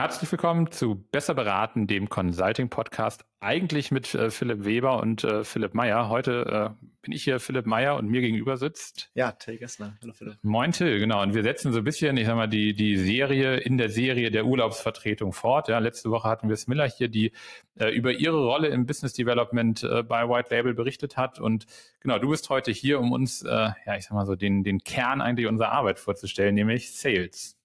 Herzlich 0.00 0.32
willkommen 0.32 0.70
zu 0.70 0.94
Besser 0.94 1.34
beraten, 1.34 1.86
dem 1.86 2.08
Consulting-Podcast. 2.08 3.26
Eigentlich 3.38 3.90
mit 3.90 4.14
äh, 4.14 4.30
Philipp 4.30 4.64
Weber 4.64 4.98
und 4.98 5.24
äh, 5.24 5.44
Philipp 5.44 5.74
Meyer. 5.74 6.08
Heute 6.08 6.72
äh, 6.80 6.86
bin 7.02 7.12
ich 7.12 7.24
hier 7.24 7.38
Philipp 7.38 7.66
Meyer 7.66 7.96
und 7.96 8.08
mir 8.08 8.22
gegenüber 8.22 8.56
sitzt. 8.56 9.10
Ja, 9.12 9.32
Till 9.32 9.58
Gessner. 9.58 9.98
Hallo 10.00 10.14
Philipp. 10.14 10.38
Moin 10.40 10.72
Till, 10.72 11.00
genau. 11.00 11.20
Und 11.20 11.34
wir 11.34 11.42
setzen 11.42 11.74
so 11.74 11.80
ein 11.80 11.84
bisschen, 11.84 12.16
ich 12.16 12.24
sag 12.26 12.34
mal, 12.34 12.46
die, 12.46 12.72
die 12.72 12.96
Serie 12.96 13.58
in 13.58 13.76
der 13.76 13.90
Serie 13.90 14.30
der 14.30 14.46
Urlaubsvertretung 14.46 15.34
fort. 15.34 15.68
Ja, 15.68 15.78
letzte 15.80 16.10
Woche 16.10 16.30
hatten 16.30 16.48
wir 16.48 16.56
Smiller 16.56 16.88
hier, 16.88 17.08
die 17.08 17.32
äh, 17.78 17.90
über 17.90 18.10
ihre 18.10 18.42
Rolle 18.42 18.68
im 18.68 18.86
Business 18.86 19.12
Development 19.12 19.82
äh, 19.82 20.02
bei 20.02 20.26
White 20.26 20.48
Label 20.48 20.72
berichtet 20.72 21.18
hat. 21.18 21.38
Und 21.38 21.66
genau, 22.00 22.18
du 22.18 22.30
bist 22.30 22.48
heute 22.48 22.70
hier, 22.70 23.00
um 23.00 23.12
uns, 23.12 23.42
äh, 23.42 23.48
ja, 23.84 23.96
ich 23.98 24.04
sag 24.04 24.12
mal 24.12 24.24
so, 24.24 24.34
den, 24.34 24.64
den 24.64 24.78
Kern 24.78 25.20
eigentlich 25.20 25.46
unserer 25.46 25.72
Arbeit 25.72 25.98
vorzustellen, 25.98 26.54
nämlich 26.54 26.90
Sales. 26.90 27.59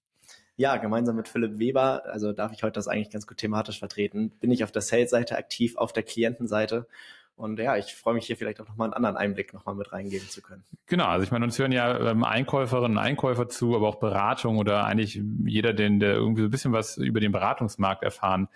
Ja, 0.56 0.78
gemeinsam 0.78 1.16
mit 1.16 1.28
Philipp 1.28 1.58
Weber, 1.58 2.04
also 2.06 2.32
darf 2.32 2.52
ich 2.52 2.62
heute 2.62 2.72
das 2.72 2.88
eigentlich 2.88 3.10
ganz 3.10 3.26
gut 3.26 3.36
thematisch 3.36 3.78
vertreten, 3.78 4.30
bin 4.40 4.50
ich 4.50 4.64
auf 4.64 4.72
der 4.72 4.82
Sales-Seite 4.82 5.36
aktiv, 5.36 5.76
auf 5.76 5.92
der 5.92 6.02
Klientenseite. 6.02 6.86
Und 7.36 7.58
ja, 7.58 7.76
ich 7.76 7.94
freue 7.94 8.14
mich 8.14 8.26
hier 8.26 8.38
vielleicht 8.38 8.62
auch 8.62 8.68
nochmal 8.68 8.86
einen 8.86 8.94
anderen 8.94 9.18
Einblick 9.18 9.52
nochmal 9.52 9.74
mit 9.74 9.92
reingeben 9.92 10.26
zu 10.26 10.40
können. 10.40 10.64
Genau, 10.86 11.04
also 11.04 11.22
ich 11.22 11.30
meine, 11.30 11.44
uns 11.44 11.58
hören 11.58 11.72
ja 11.72 12.10
ähm, 12.10 12.24
Einkäuferinnen 12.24 12.92
und 12.92 12.98
Einkäufer 12.98 13.46
zu, 13.46 13.76
aber 13.76 13.86
auch 13.88 13.96
Beratung 13.96 14.56
oder 14.56 14.86
eigentlich 14.86 15.20
jeder, 15.44 15.74
den, 15.74 16.00
der 16.00 16.14
irgendwie 16.14 16.40
so 16.40 16.48
ein 16.48 16.50
bisschen 16.50 16.72
was 16.72 16.96
über 16.96 17.20
den 17.20 17.32
Beratungsmarkt 17.32 18.02
erfahren 18.02 18.48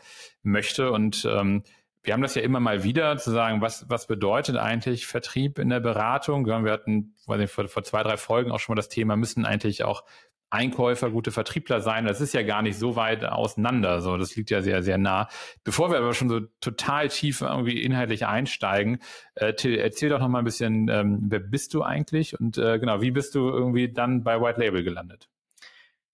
möchte. 0.43 0.93
Und 0.93 1.29
ähm, 1.31 1.63
wir 2.03 2.15
haben 2.15 2.23
das 2.23 2.35
ja 2.35 2.41
immer 2.41 2.61
mal 2.61 2.83
wieder 2.83 3.19
zu 3.19 3.31
sagen, 3.31 3.61
was, 3.61 3.91
was 3.91 4.07
bedeutet 4.07 4.57
eigentlich 4.57 5.07
Vertrieb 5.07 5.59
in 5.59 5.69
der 5.69 5.81
Beratung? 5.81 6.47
Wir 6.47 6.73
hatten 6.73 7.15
weiß 7.27 7.39
nicht, 7.39 7.53
vor, 7.53 7.69
vor 7.69 7.85
zwei, 7.85 8.03
drei 8.03 8.17
Folgen 8.17 8.51
auch 8.51 8.61
schon 8.61 8.75
mal 8.75 8.79
das 8.79 8.89
Thema, 8.89 9.17
müssen 9.17 9.45
eigentlich 9.45 9.85
auch 9.85 10.05
Einkäufer, 10.51 11.11
gute 11.11 11.31
Vertriebler 11.31 11.81
sein. 11.81 12.05
Das 12.05 12.21
ist 12.21 12.35
ja 12.35 12.43
gar 12.43 12.63
nicht 12.63 12.79
so 12.79 12.97
weit 12.97 13.25
auseinander. 13.25 14.01
So, 14.01 14.17
das 14.17 14.35
liegt 14.35 14.51
ja 14.51 14.63
sehr, 14.63 14.83
sehr 14.83 14.99
nah. 14.99 15.29
Bevor 15.65 15.91
wir 15.91 15.99
aber 15.99 16.13
schon 16.13 16.29
so 16.29 16.41
total 16.61 17.09
tief 17.09 17.41
irgendwie 17.41 17.83
inhaltlich 17.83 18.27
einsteigen, 18.27 18.99
äh, 19.37 19.55
Till, 19.55 19.79
erzähl 19.79 20.09
doch 20.09 20.19
noch 20.19 20.29
mal 20.29 20.41
ein 20.41 20.45
bisschen, 20.45 20.89
ähm, 20.89 21.21
wer 21.29 21.39
bist 21.39 21.73
du 21.75 21.83
eigentlich 21.83 22.39
und 22.39 22.59
äh, 22.59 22.79
genau, 22.79 23.01
wie 23.01 23.13
bist 23.13 23.35
du 23.35 23.49
irgendwie 23.49 23.93
dann 23.93 24.25
bei 24.25 24.41
White 24.41 24.61
Label 24.61 24.83
gelandet? 24.83 25.29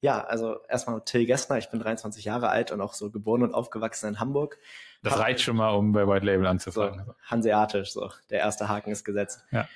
Ja, 0.03 0.23
also 0.23 0.59
erstmal 0.69 1.01
Till 1.05 1.25
Gessner, 1.25 1.57
ich 1.57 1.71
bin 1.71 1.81
23 1.81 2.25
Jahre 2.25 2.51
alt 2.51 2.71
und 2.71 2.81
auch 2.81 2.93
so 2.93 3.11
geboren 3.11 3.43
und 3.43 3.55
aufgewachsen 3.55 4.09
in 4.09 4.21
Hamburg. 4.21 4.59
Das 5.03 5.15
Hab, 5.15 5.21
reicht 5.21 5.41
schon 5.41 5.57
mal, 5.57 5.71
um 5.71 5.93
bei 5.93 6.07
White 6.07 6.27
Label 6.27 6.47
anzufangen. 6.47 7.05
So, 7.07 7.15
hanseatisch, 7.25 7.93
so. 7.93 8.11
Der 8.31 8.41
erste 8.41 8.69
Haken 8.69 8.91
ist 8.91 9.05
gesetzt. 9.05 9.45
Ja. 9.51 9.67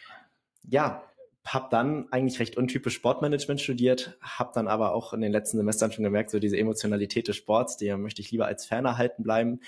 Ja, 0.64 1.02
habe 1.54 1.68
dann 1.70 2.06
eigentlich 2.12 2.38
recht 2.38 2.56
untypisch 2.56 2.94
Sportmanagement 2.94 3.60
studiert, 3.60 4.16
habe 4.20 4.52
dann 4.54 4.68
aber 4.68 4.94
auch 4.94 5.12
in 5.12 5.20
den 5.20 5.32
letzten 5.32 5.56
Semestern 5.56 5.90
schon 5.90 6.04
gemerkt, 6.04 6.30
so 6.30 6.38
diese 6.38 6.56
Emotionalität 6.56 7.26
des 7.28 7.36
Sports, 7.36 7.76
die 7.76 7.94
möchte 7.96 8.22
ich 8.22 8.30
lieber 8.30 8.46
als 8.46 8.66
Fan 8.66 8.84
erhalten 8.84 9.24
bleiben 9.24 9.60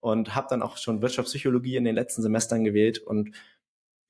und 0.00 0.34
habe 0.34 0.48
dann 0.50 0.62
auch 0.62 0.76
schon 0.76 1.00
Wirtschaftspsychologie 1.00 1.76
in 1.76 1.84
den 1.84 1.94
letzten 1.94 2.22
Semestern 2.22 2.64
gewählt 2.64 2.98
und 2.98 3.30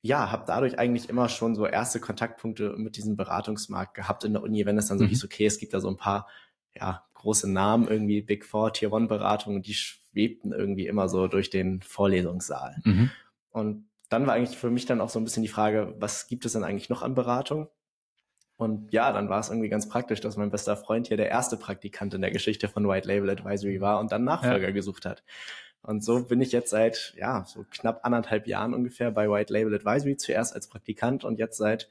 ja, 0.00 0.30
habe 0.30 0.44
dadurch 0.46 0.78
eigentlich 0.78 1.10
immer 1.10 1.28
schon 1.28 1.54
so 1.54 1.66
erste 1.66 2.00
Kontaktpunkte 2.00 2.74
mit 2.78 2.96
diesem 2.96 3.16
Beratungsmarkt 3.16 3.94
gehabt 3.94 4.24
in 4.24 4.32
der 4.32 4.42
Uni, 4.42 4.64
wenn 4.64 4.78
es 4.78 4.86
dann 4.86 4.98
so 4.98 5.04
mhm. 5.04 5.08
hieß, 5.08 5.24
okay, 5.24 5.46
es 5.46 5.58
gibt 5.58 5.74
da 5.74 5.80
so 5.80 5.88
ein 5.88 5.96
paar 5.96 6.28
ja, 6.74 7.04
große 7.14 7.50
Namen, 7.50 7.88
irgendwie 7.88 8.22
Big 8.22 8.44
Four, 8.44 8.72
Tier 8.72 8.92
One 8.92 9.08
Beratungen, 9.08 9.60
die 9.60 9.74
schwebten 9.74 10.52
irgendwie 10.52 10.86
immer 10.86 11.08
so 11.08 11.26
durch 11.26 11.50
den 11.50 11.82
Vorlesungssaal. 11.82 12.76
Mhm. 12.84 13.10
Und 13.50 13.87
dann 14.08 14.26
war 14.26 14.34
eigentlich 14.34 14.56
für 14.56 14.70
mich 14.70 14.86
dann 14.86 15.00
auch 15.00 15.10
so 15.10 15.18
ein 15.18 15.24
bisschen 15.24 15.42
die 15.42 15.48
Frage, 15.48 15.94
was 15.98 16.26
gibt 16.26 16.44
es 16.44 16.52
denn 16.52 16.64
eigentlich 16.64 16.88
noch 16.88 17.02
an 17.02 17.14
Beratung? 17.14 17.68
Und 18.56 18.92
ja, 18.92 19.12
dann 19.12 19.28
war 19.28 19.38
es 19.38 19.50
irgendwie 19.50 19.68
ganz 19.68 19.88
praktisch, 19.88 20.20
dass 20.20 20.36
mein 20.36 20.50
bester 20.50 20.76
Freund 20.76 21.06
hier 21.06 21.16
der 21.16 21.28
erste 21.28 21.56
Praktikant 21.56 22.12
in 22.14 22.20
der 22.20 22.32
Geschichte 22.32 22.68
von 22.68 22.88
White 22.88 23.06
Label 23.06 23.30
Advisory 23.30 23.80
war 23.80 24.00
und 24.00 24.10
dann 24.10 24.24
Nachfolger 24.24 24.68
ja. 24.68 24.72
gesucht 24.72 25.04
hat. 25.06 25.22
Und 25.82 26.02
so 26.02 26.24
bin 26.24 26.40
ich 26.40 26.50
jetzt 26.50 26.70
seit, 26.70 27.14
ja, 27.16 27.44
so 27.46 27.64
knapp 27.70 28.00
anderthalb 28.04 28.48
Jahren 28.48 28.74
ungefähr 28.74 29.12
bei 29.12 29.30
White 29.30 29.52
Label 29.52 29.74
Advisory, 29.74 30.16
zuerst 30.16 30.54
als 30.54 30.68
Praktikant 30.68 31.24
und 31.24 31.38
jetzt 31.38 31.56
seit 31.56 31.88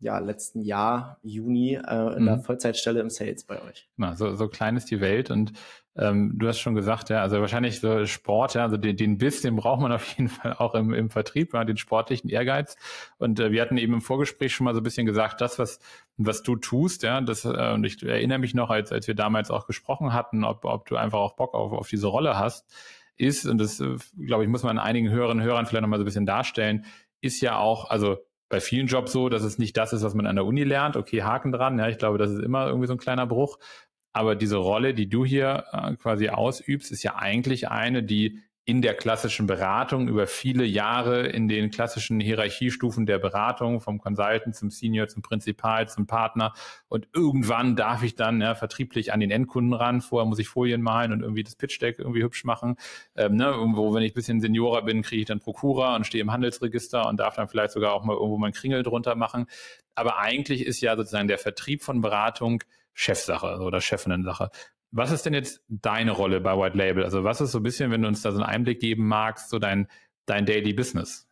ja, 0.00 0.18
letzten 0.18 0.62
Jahr, 0.62 1.18
Juni, 1.22 1.74
äh, 1.74 2.16
in 2.16 2.22
mhm. 2.22 2.26
der 2.26 2.38
Vollzeitstelle 2.38 3.00
im 3.00 3.10
Sales 3.10 3.44
bei 3.44 3.62
euch. 3.62 3.88
Ja, 3.98 4.16
so, 4.16 4.34
so 4.34 4.48
klein 4.48 4.76
ist 4.76 4.90
die 4.90 5.00
Welt 5.00 5.30
und 5.30 5.52
ähm, 5.96 6.38
du 6.38 6.48
hast 6.48 6.60
schon 6.60 6.74
gesagt, 6.74 7.10
ja, 7.10 7.20
also 7.20 7.40
wahrscheinlich 7.40 7.80
so 7.80 8.06
Sport, 8.06 8.54
ja, 8.54 8.62
also 8.62 8.76
den, 8.76 8.96
den 8.96 9.18
Biss, 9.18 9.42
den 9.42 9.56
braucht 9.56 9.80
man 9.80 9.92
auf 9.92 10.06
jeden 10.16 10.28
Fall 10.28 10.54
auch 10.54 10.74
im, 10.74 10.94
im 10.94 11.10
Vertrieb, 11.10 11.52
ja, 11.52 11.64
den 11.64 11.76
sportlichen 11.76 12.30
Ehrgeiz. 12.30 12.76
Und 13.18 13.40
äh, 13.40 13.52
wir 13.52 13.60
hatten 13.60 13.76
eben 13.76 13.94
im 13.94 14.00
Vorgespräch 14.00 14.54
schon 14.54 14.64
mal 14.64 14.74
so 14.74 14.80
ein 14.80 14.84
bisschen 14.84 15.06
gesagt, 15.06 15.40
das, 15.40 15.58
was, 15.58 15.80
was 16.16 16.42
du 16.42 16.56
tust, 16.56 17.02
ja, 17.02 17.20
das, 17.20 17.44
äh, 17.44 17.72
und 17.74 17.84
ich 17.84 18.02
erinnere 18.02 18.38
mich 18.38 18.54
noch, 18.54 18.70
als, 18.70 18.92
als 18.92 19.06
wir 19.06 19.14
damals 19.14 19.50
auch 19.50 19.66
gesprochen 19.66 20.12
hatten, 20.12 20.44
ob, 20.44 20.64
ob 20.64 20.86
du 20.86 20.96
einfach 20.96 21.18
auch 21.18 21.36
Bock 21.36 21.54
auf, 21.54 21.72
auf 21.72 21.88
diese 21.88 22.06
Rolle 22.06 22.38
hast, 22.38 22.66
ist, 23.16 23.44
und 23.44 23.58
das, 23.58 23.80
äh, 23.80 23.96
glaube 24.18 24.44
ich, 24.44 24.48
muss 24.48 24.62
man 24.62 24.78
einigen 24.78 25.10
Hörerinnen 25.10 25.42
und 25.42 25.46
Hörern 25.46 25.66
vielleicht 25.66 25.82
nochmal 25.82 25.98
so 25.98 26.04
ein 26.04 26.06
bisschen 26.06 26.26
darstellen, 26.26 26.86
ist 27.20 27.42
ja 27.42 27.58
auch, 27.58 27.90
also 27.90 28.18
bei 28.50 28.60
vielen 28.60 28.88
Jobs 28.88 29.12
so, 29.12 29.28
dass 29.30 29.44
es 29.44 29.58
nicht 29.58 29.76
das 29.76 29.94
ist, 29.94 30.02
was 30.02 30.12
man 30.12 30.26
an 30.26 30.36
der 30.36 30.44
Uni 30.44 30.64
lernt. 30.64 30.96
Okay, 30.96 31.22
Haken 31.22 31.52
dran. 31.52 31.78
Ja, 31.78 31.88
ich 31.88 31.98
glaube, 31.98 32.18
das 32.18 32.32
ist 32.32 32.42
immer 32.42 32.66
irgendwie 32.66 32.88
so 32.88 32.94
ein 32.94 32.98
kleiner 32.98 33.26
Bruch. 33.26 33.58
Aber 34.12 34.34
diese 34.34 34.56
Rolle, 34.56 34.92
die 34.92 35.08
du 35.08 35.24
hier 35.24 35.64
äh, 35.72 35.94
quasi 35.94 36.28
ausübst, 36.28 36.90
ist 36.90 37.04
ja 37.04 37.14
eigentlich 37.14 37.68
eine, 37.68 38.02
die 38.02 38.40
in 38.70 38.82
der 38.82 38.94
klassischen 38.94 39.48
Beratung 39.48 40.06
über 40.06 40.28
viele 40.28 40.64
Jahre 40.64 41.26
in 41.26 41.48
den 41.48 41.72
klassischen 41.72 42.20
Hierarchiestufen 42.20 43.04
der 43.04 43.18
Beratung 43.18 43.80
vom 43.80 43.98
Consultant 43.98 44.54
zum 44.54 44.70
Senior, 44.70 45.08
zum 45.08 45.22
Prinzipal, 45.22 45.88
zum 45.88 46.06
Partner 46.06 46.52
und 46.86 47.08
irgendwann 47.12 47.74
darf 47.74 48.04
ich 48.04 48.14
dann 48.14 48.40
ja, 48.40 48.54
vertrieblich 48.54 49.12
an 49.12 49.18
den 49.18 49.32
Endkunden 49.32 49.74
ran. 49.74 50.00
Vorher 50.00 50.24
muss 50.24 50.38
ich 50.38 50.48
Folien 50.48 50.82
malen 50.82 51.10
und 51.12 51.22
irgendwie 51.22 51.42
das 51.42 51.56
Pitch-Deck 51.56 51.98
irgendwie 51.98 52.22
hübsch 52.22 52.44
machen. 52.44 52.76
Ähm, 53.16 53.34
ne, 53.34 53.46
irgendwo, 53.46 53.92
wenn 53.92 54.04
ich 54.04 54.12
ein 54.12 54.14
bisschen 54.14 54.40
Seniorer 54.40 54.82
bin, 54.82 55.02
kriege 55.02 55.22
ich 55.22 55.26
dann 55.26 55.40
Prokura 55.40 55.96
und 55.96 56.06
stehe 56.06 56.22
im 56.22 56.30
Handelsregister 56.30 57.08
und 57.08 57.18
darf 57.18 57.34
dann 57.34 57.48
vielleicht 57.48 57.72
sogar 57.72 57.92
auch 57.92 58.04
mal 58.04 58.12
irgendwo 58.12 58.38
mein 58.38 58.52
Kringel 58.52 58.84
drunter 58.84 59.16
machen. 59.16 59.46
Aber 59.96 60.18
eigentlich 60.18 60.64
ist 60.64 60.80
ja 60.80 60.94
sozusagen 60.94 61.26
der 61.26 61.38
Vertrieb 61.38 61.82
von 61.82 62.02
Beratung 62.02 62.62
Chefsache 62.94 63.58
oder 63.62 63.80
Chefinnen-Sache. 63.80 64.50
Was 64.92 65.12
ist 65.12 65.24
denn 65.24 65.34
jetzt 65.34 65.62
deine 65.68 66.12
Rolle 66.12 66.40
bei 66.40 66.56
White 66.56 66.76
Label? 66.76 67.04
Also 67.04 67.24
was 67.24 67.40
ist 67.40 67.52
so 67.52 67.58
ein 67.58 67.62
bisschen, 67.62 67.90
wenn 67.90 68.02
du 68.02 68.08
uns 68.08 68.22
da 68.22 68.32
so 68.32 68.38
einen 68.38 68.48
Einblick 68.48 68.80
geben 68.80 69.06
magst, 69.06 69.50
so 69.50 69.58
dein, 69.58 69.88
dein 70.26 70.46
Daily 70.46 70.72
Business? 70.72 71.28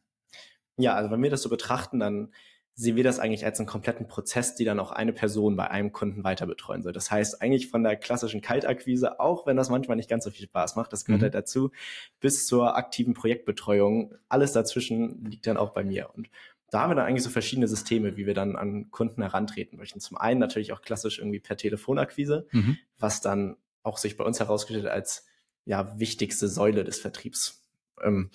Ja, 0.76 0.94
also 0.94 1.10
wenn 1.10 1.22
wir 1.22 1.30
das 1.30 1.42
so 1.42 1.48
betrachten, 1.48 1.98
dann 1.98 2.32
sehen 2.78 2.94
wir 2.94 3.02
das 3.02 3.18
eigentlich 3.18 3.44
als 3.44 3.58
einen 3.58 3.66
kompletten 3.66 4.06
Prozess, 4.06 4.54
die 4.54 4.64
dann 4.64 4.78
auch 4.78 4.92
eine 4.92 5.12
Person 5.12 5.56
bei 5.56 5.68
einem 5.68 5.90
Kunden 5.90 6.22
weiter 6.22 6.46
betreuen 6.46 6.84
soll. 6.84 6.92
Das 6.92 7.10
heißt, 7.10 7.42
eigentlich 7.42 7.68
von 7.68 7.82
der 7.82 7.96
klassischen 7.96 8.40
Kaltakquise, 8.40 9.18
auch 9.18 9.48
wenn 9.48 9.56
das 9.56 9.68
manchmal 9.68 9.96
nicht 9.96 10.08
ganz 10.08 10.22
so 10.22 10.30
viel 10.30 10.46
Spaß 10.46 10.76
macht, 10.76 10.92
das 10.92 11.04
gehört 11.04 11.22
mhm. 11.22 11.24
halt 11.24 11.34
dazu, 11.34 11.72
bis 12.20 12.46
zur 12.46 12.76
aktiven 12.76 13.14
Projektbetreuung, 13.14 14.14
alles 14.28 14.52
dazwischen 14.52 15.24
liegt 15.24 15.48
dann 15.48 15.56
auch 15.56 15.70
bei 15.70 15.82
mir. 15.82 16.10
Und 16.14 16.30
da 16.70 16.80
haben 16.80 16.90
wir 16.90 16.94
dann 16.96 17.06
eigentlich 17.06 17.22
so 17.22 17.30
verschiedene 17.30 17.68
Systeme, 17.68 18.16
wie 18.16 18.26
wir 18.26 18.34
dann 18.34 18.56
an 18.56 18.90
Kunden 18.90 19.22
herantreten 19.22 19.78
möchten. 19.78 20.00
Zum 20.00 20.18
einen 20.18 20.38
natürlich 20.38 20.72
auch 20.72 20.82
klassisch 20.82 21.18
irgendwie 21.18 21.40
per 21.40 21.56
Telefonakquise, 21.56 22.46
mhm. 22.52 22.76
was 22.98 23.20
dann 23.20 23.56
auch 23.82 23.96
sich 23.96 24.16
bei 24.16 24.24
uns 24.24 24.38
herausgestellt 24.38 24.86
als 24.86 25.26
ja 25.64 25.98
wichtigste 25.98 26.48
Säule 26.48 26.84
des 26.84 26.98
Vertriebs. 26.98 27.64
Ähm, 28.02 28.30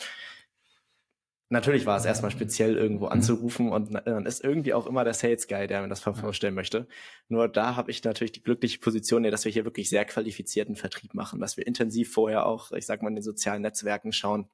natürlich 1.50 1.86
war 1.86 1.98
es 1.98 2.06
erstmal 2.06 2.32
speziell 2.32 2.76
irgendwo 2.76 3.06
mhm. 3.06 3.12
anzurufen 3.12 3.72
und 3.72 3.94
dann 3.94 4.26
ist 4.26 4.44
irgendwie 4.44 4.74
auch 4.74 4.88
immer 4.88 5.04
der 5.04 5.14
Sales 5.14 5.48
Guy, 5.48 5.68
der 5.68 5.84
mir 5.84 5.88
das 5.88 6.00
vorstellen 6.00 6.56
möchte. 6.56 6.88
Nur 7.28 7.48
da 7.48 7.76
habe 7.76 7.92
ich 7.92 8.04
natürlich 8.04 8.32
die 8.32 8.44
glückliche 8.44 8.80
Position, 8.80 9.24
dass 9.24 9.46
wir 9.46 9.52
hier 9.52 9.66
wirklich 9.66 9.90
sehr 9.90 10.06
qualifizierten 10.06 10.76
Vertrieb 10.76 11.14
machen, 11.14 11.40
dass 11.40 11.56
wir 11.56 11.68
intensiv 11.68 12.12
vorher 12.12 12.48
auch, 12.48 12.72
ich 12.72 12.88
sag 12.88 13.04
mal, 13.04 13.10
in 13.10 13.16
den 13.16 13.24
sozialen 13.24 13.62
Netzwerken 13.62 14.12
schauen, 14.12 14.50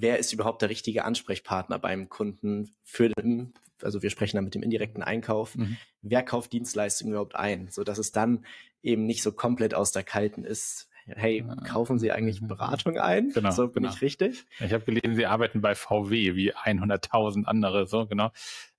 wer 0.00 0.18
ist 0.18 0.32
überhaupt 0.32 0.62
der 0.62 0.68
richtige 0.68 1.04
Ansprechpartner 1.04 1.78
beim 1.78 2.08
Kunden 2.08 2.74
für 2.82 3.08
den, 3.08 3.54
also 3.82 4.02
wir 4.02 4.10
sprechen 4.10 4.36
da 4.36 4.42
mit 4.42 4.54
dem 4.54 4.62
indirekten 4.62 5.02
Einkauf, 5.02 5.56
mhm. 5.56 5.76
wer 6.02 6.22
kauft 6.22 6.52
Dienstleistungen 6.52 7.12
überhaupt 7.12 7.34
ein, 7.34 7.68
so 7.70 7.84
dass 7.84 7.98
es 7.98 8.12
dann 8.12 8.44
eben 8.82 9.06
nicht 9.06 9.22
so 9.22 9.32
komplett 9.32 9.74
aus 9.74 9.92
der 9.92 10.04
Kalten 10.04 10.44
ist, 10.44 10.88
hey, 11.06 11.44
kaufen 11.64 11.98
Sie 11.98 12.10
eigentlich 12.10 12.40
Beratung 12.40 12.98
ein? 12.98 13.30
Genau, 13.30 13.50
so 13.50 13.68
bin 13.68 13.84
genau. 13.84 13.94
ich 13.94 14.02
richtig. 14.02 14.44
Ich 14.58 14.72
habe 14.72 14.84
gelesen, 14.84 15.14
Sie 15.14 15.26
arbeiten 15.26 15.60
bei 15.60 15.74
VW 15.74 16.34
wie 16.34 16.54
100.000 16.54 17.44
andere, 17.44 17.86
so 17.86 18.06
genau. 18.06 18.30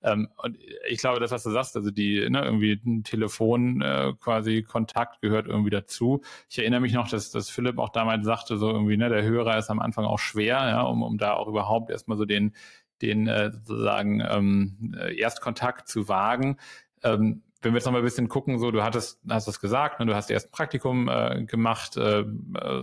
Ähm, 0.03 0.27
und 0.37 0.57
ich 0.89 0.99
glaube, 0.99 1.19
das, 1.19 1.31
was 1.31 1.43
du 1.43 1.51
sagst, 1.51 1.75
also 1.75 1.89
die 1.89 2.29
ne, 2.29 2.43
irgendwie 2.43 2.79
ein 2.85 3.03
Telefon 3.03 3.81
äh, 3.81 4.13
quasi 4.19 4.63
Kontakt 4.63 5.21
gehört 5.21 5.47
irgendwie 5.47 5.69
dazu. 5.69 6.21
Ich 6.49 6.59
erinnere 6.59 6.81
mich 6.81 6.93
noch, 6.93 7.07
dass, 7.07 7.31
dass 7.31 7.49
Philipp 7.49 7.77
auch 7.77 7.89
damals 7.89 8.25
sagte, 8.25 8.57
so 8.57 8.69
irgendwie, 8.69 8.97
ne, 8.97 9.09
der 9.09 9.23
Hörer 9.23 9.57
ist 9.57 9.69
am 9.69 9.79
Anfang 9.79 10.05
auch 10.05 10.19
schwer, 10.19 10.57
ja, 10.57 10.81
um, 10.81 11.03
um 11.03 11.17
da 11.17 11.33
auch 11.33 11.47
überhaupt 11.47 11.89
erstmal 11.89 12.17
so 12.17 12.25
den 12.25 12.53
den 13.01 13.27
äh, 13.27 13.51
sozusagen 13.51 14.23
ähm, 14.27 14.95
Erstkontakt 15.15 15.87
zu 15.87 16.07
wagen. 16.09 16.57
Ähm, 17.03 17.43
wenn 17.61 17.73
wir 17.73 17.77
jetzt 17.77 17.85
noch 17.85 17.91
mal 17.91 17.99
ein 17.99 18.03
bisschen 18.03 18.29
gucken, 18.29 18.59
so 18.59 18.71
du 18.71 18.83
hattest, 18.83 19.19
hast 19.29 19.47
das 19.47 19.59
gesagt, 19.59 19.99
ne, 19.99 20.05
du 20.05 20.15
hast 20.15 20.29
erst 20.29 20.47
ein 20.47 20.51
Praktikum 20.51 21.09
äh, 21.09 21.43
gemacht, 21.45 21.97
äh, 21.97 22.23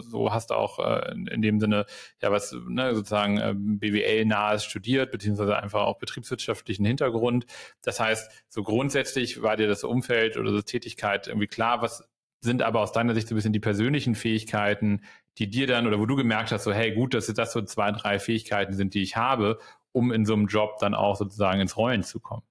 so 0.01 0.33
hast 0.33 0.53
auch 0.53 0.79
äh, 0.79 1.13
in 1.13 1.43
dem 1.43 1.61
Sinne 1.61 1.87
ja 2.21 2.31
was 2.31 2.57
ne, 2.69 2.95
sozusagen 2.95 3.39
äh, 3.39 3.55
BWL 3.55 4.25
nahes 4.25 4.65
studiert, 4.65 5.11
beziehungsweise 5.13 5.57
einfach 5.57 5.83
auch 5.83 5.99
betriebswirtschaftlichen 5.99 6.85
Hintergrund. 6.85 7.47
Das 7.83 8.01
heißt, 8.01 8.31
so 8.49 8.63
grundsätzlich 8.63 9.43
war 9.43 9.57
dir 9.57 9.69
das 9.69 9.85
Umfeld 9.85 10.37
oder 10.37 10.53
die 10.53 10.63
Tätigkeit 10.63 11.29
irgendwie 11.29 11.47
klar, 11.47 11.83
was 11.83 12.09
sind 12.41 12.63
aber 12.63 12.81
aus 12.81 12.93
deiner 12.93 13.15
Sicht 13.15 13.29
so 13.29 13.35
ein 13.35 13.37
bisschen 13.37 13.53
die 13.55 13.61
persönlichen 13.61 14.15
Fähigkeiten, 14.15 15.01
die 15.39 15.49
dir 15.49 15.67
dann 15.67 15.87
oder 15.87 15.99
wo 15.99 16.07
du 16.07 16.15
gemerkt 16.15 16.53
hast, 16.53 16.65
so 16.65 16.73
hey, 16.73 16.93
gut, 16.93 17.15
dass 17.15 17.27
das 17.27 17.53
so 17.53 17.63
zwei, 17.63 17.91
drei 17.93 18.19
Fähigkeiten 18.19 18.75
sind, 18.75 18.95
die 18.95 19.03
ich 19.03 19.17
habe, 19.17 19.59
um 19.93 20.13
in 20.13 20.27
so 20.27 20.35
einem 20.35 20.47
Job 20.47 20.79
dann 20.79 20.95
auch 20.95 21.17
sozusagen 21.17 21.61
ins 21.61 21.77
Rollen 21.77 22.03
zu 22.03 22.21
kommen? 22.21 22.43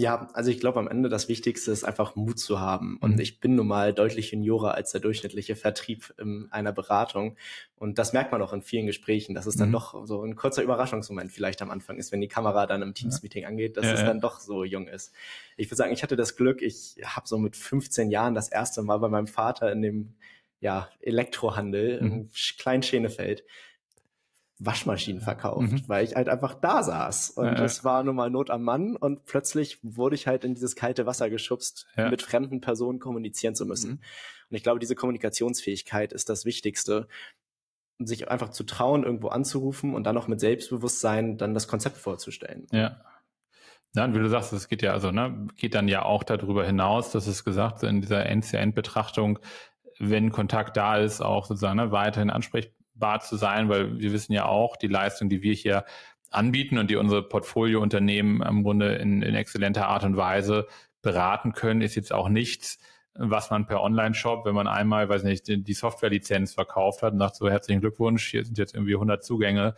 Ja, 0.00 0.28
also 0.32 0.52
ich 0.52 0.60
glaube, 0.60 0.78
am 0.78 0.86
Ende 0.86 1.08
das 1.08 1.28
Wichtigste 1.28 1.72
ist 1.72 1.82
einfach 1.82 2.14
Mut 2.14 2.38
zu 2.38 2.60
haben. 2.60 2.98
Und 3.00 3.16
mhm. 3.16 3.20
ich 3.20 3.40
bin 3.40 3.56
nun 3.56 3.66
mal 3.66 3.92
deutlich 3.92 4.30
juniorer 4.30 4.76
als 4.76 4.92
der 4.92 5.00
durchschnittliche 5.00 5.56
Vertrieb 5.56 6.14
in 6.18 6.46
einer 6.52 6.70
Beratung. 6.70 7.36
Und 7.74 7.98
das 7.98 8.12
merkt 8.12 8.30
man 8.30 8.40
auch 8.40 8.52
in 8.52 8.62
vielen 8.62 8.86
Gesprächen, 8.86 9.34
dass 9.34 9.46
es 9.46 9.56
dann 9.56 9.70
mhm. 9.70 9.72
doch 9.72 10.06
so 10.06 10.22
ein 10.22 10.36
kurzer 10.36 10.62
Überraschungsmoment 10.62 11.32
vielleicht 11.32 11.62
am 11.62 11.72
Anfang 11.72 11.98
ist, 11.98 12.12
wenn 12.12 12.20
die 12.20 12.28
Kamera 12.28 12.68
dann 12.68 12.80
im 12.82 12.94
Teams-Meeting 12.94 13.44
angeht, 13.44 13.76
dass 13.76 13.86
ja, 13.86 13.94
es 13.94 14.00
ja. 14.02 14.06
dann 14.06 14.20
doch 14.20 14.38
so 14.38 14.62
jung 14.62 14.86
ist. 14.86 15.12
Ich 15.56 15.66
würde 15.66 15.78
sagen, 15.78 15.92
ich 15.92 16.04
hatte 16.04 16.14
das 16.14 16.36
Glück, 16.36 16.62
ich 16.62 16.94
habe 17.04 17.26
so 17.26 17.36
mit 17.36 17.56
15 17.56 18.12
Jahren 18.12 18.36
das 18.36 18.50
erste 18.50 18.82
Mal 18.82 18.98
bei 18.98 19.08
meinem 19.08 19.26
Vater 19.26 19.72
in 19.72 19.82
dem 19.82 20.14
ja, 20.60 20.88
Elektrohandel 21.00 22.00
mhm. 22.00 22.12
im 22.12 22.30
kleinen 22.56 22.84
Schenefeld 22.84 23.42
Waschmaschinen 24.58 25.20
verkauft, 25.20 25.72
mhm. 25.72 25.82
weil 25.86 26.04
ich 26.04 26.16
halt 26.16 26.28
einfach 26.28 26.54
da 26.54 26.82
saß. 26.82 27.30
Und 27.30 27.46
ja, 27.46 27.64
es 27.64 27.84
war 27.84 28.02
nun 28.02 28.16
mal 28.16 28.28
Not 28.28 28.50
am 28.50 28.62
Mann 28.64 28.96
und 28.96 29.24
plötzlich 29.24 29.78
wurde 29.82 30.16
ich 30.16 30.26
halt 30.26 30.44
in 30.44 30.54
dieses 30.54 30.74
kalte 30.74 31.06
Wasser 31.06 31.30
geschubst, 31.30 31.86
ja. 31.96 32.10
mit 32.10 32.22
fremden 32.22 32.60
Personen 32.60 32.98
kommunizieren 32.98 33.54
zu 33.54 33.66
müssen. 33.66 33.90
Mhm. 33.90 34.00
Und 34.50 34.56
ich 34.56 34.62
glaube, 34.62 34.80
diese 34.80 34.96
Kommunikationsfähigkeit 34.96 36.12
ist 36.12 36.28
das 36.28 36.44
Wichtigste, 36.44 37.06
sich 38.00 38.28
einfach 38.30 38.50
zu 38.50 38.64
trauen, 38.64 39.04
irgendwo 39.04 39.28
anzurufen 39.28 39.94
und 39.94 40.04
dann 40.04 40.14
noch 40.14 40.28
mit 40.28 40.40
Selbstbewusstsein 40.40 41.36
dann 41.36 41.54
das 41.54 41.68
Konzept 41.68 41.96
vorzustellen. 41.96 42.66
Ja. 42.72 43.00
Ja, 43.94 44.04
und 44.04 44.14
wie 44.14 44.18
du 44.18 44.28
sagst, 44.28 44.52
es 44.52 44.68
geht 44.68 44.82
ja, 44.82 44.92
also, 44.92 45.10
ne, 45.10 45.46
geht 45.56 45.74
dann 45.74 45.88
ja 45.88 46.02
auch 46.02 46.22
darüber 46.22 46.64
hinaus, 46.64 47.10
dass 47.10 47.26
es 47.26 47.42
gesagt, 47.42 47.82
in 47.82 48.02
dieser 48.02 48.26
End-to-End-Betrachtung, 48.26 49.38
wenn 49.98 50.30
Kontakt 50.30 50.76
da 50.76 50.98
ist, 50.98 51.22
auch 51.22 51.46
sozusagen 51.46 51.78
ne, 51.78 51.90
weiterhin 51.90 52.28
ansprechbar 52.28 52.77
bar 52.98 53.20
zu 53.20 53.36
sein, 53.36 53.68
weil 53.68 53.98
wir 53.98 54.12
wissen 54.12 54.32
ja 54.32 54.46
auch, 54.46 54.76
die 54.76 54.88
Leistung, 54.88 55.28
die 55.28 55.42
wir 55.42 55.54
hier 55.54 55.84
anbieten 56.30 56.78
und 56.78 56.90
die 56.90 56.96
unsere 56.96 57.22
Portfoliounternehmen 57.22 58.42
im 58.42 58.62
Grunde 58.62 58.94
in, 58.96 59.22
in 59.22 59.34
exzellenter 59.34 59.88
Art 59.88 60.04
und 60.04 60.16
Weise 60.16 60.66
beraten 61.02 61.52
können, 61.52 61.80
ist 61.80 61.94
jetzt 61.94 62.12
auch 62.12 62.28
nichts, 62.28 62.78
was 63.14 63.50
man 63.50 63.66
per 63.66 63.82
Online-Shop, 63.82 64.44
wenn 64.44 64.54
man 64.54 64.68
einmal, 64.68 65.08
weiß 65.08 65.24
nicht, 65.24 65.48
die 65.48 65.74
Software-Lizenz 65.74 66.54
verkauft 66.54 67.02
hat 67.02 67.12
und 67.12 67.18
sagt 67.18 67.36
so, 67.36 67.48
herzlichen 67.48 67.80
Glückwunsch, 67.80 68.30
hier 68.30 68.44
sind 68.44 68.58
jetzt 68.58 68.74
irgendwie 68.74 68.94
100 68.94 69.24
Zugänge, 69.24 69.74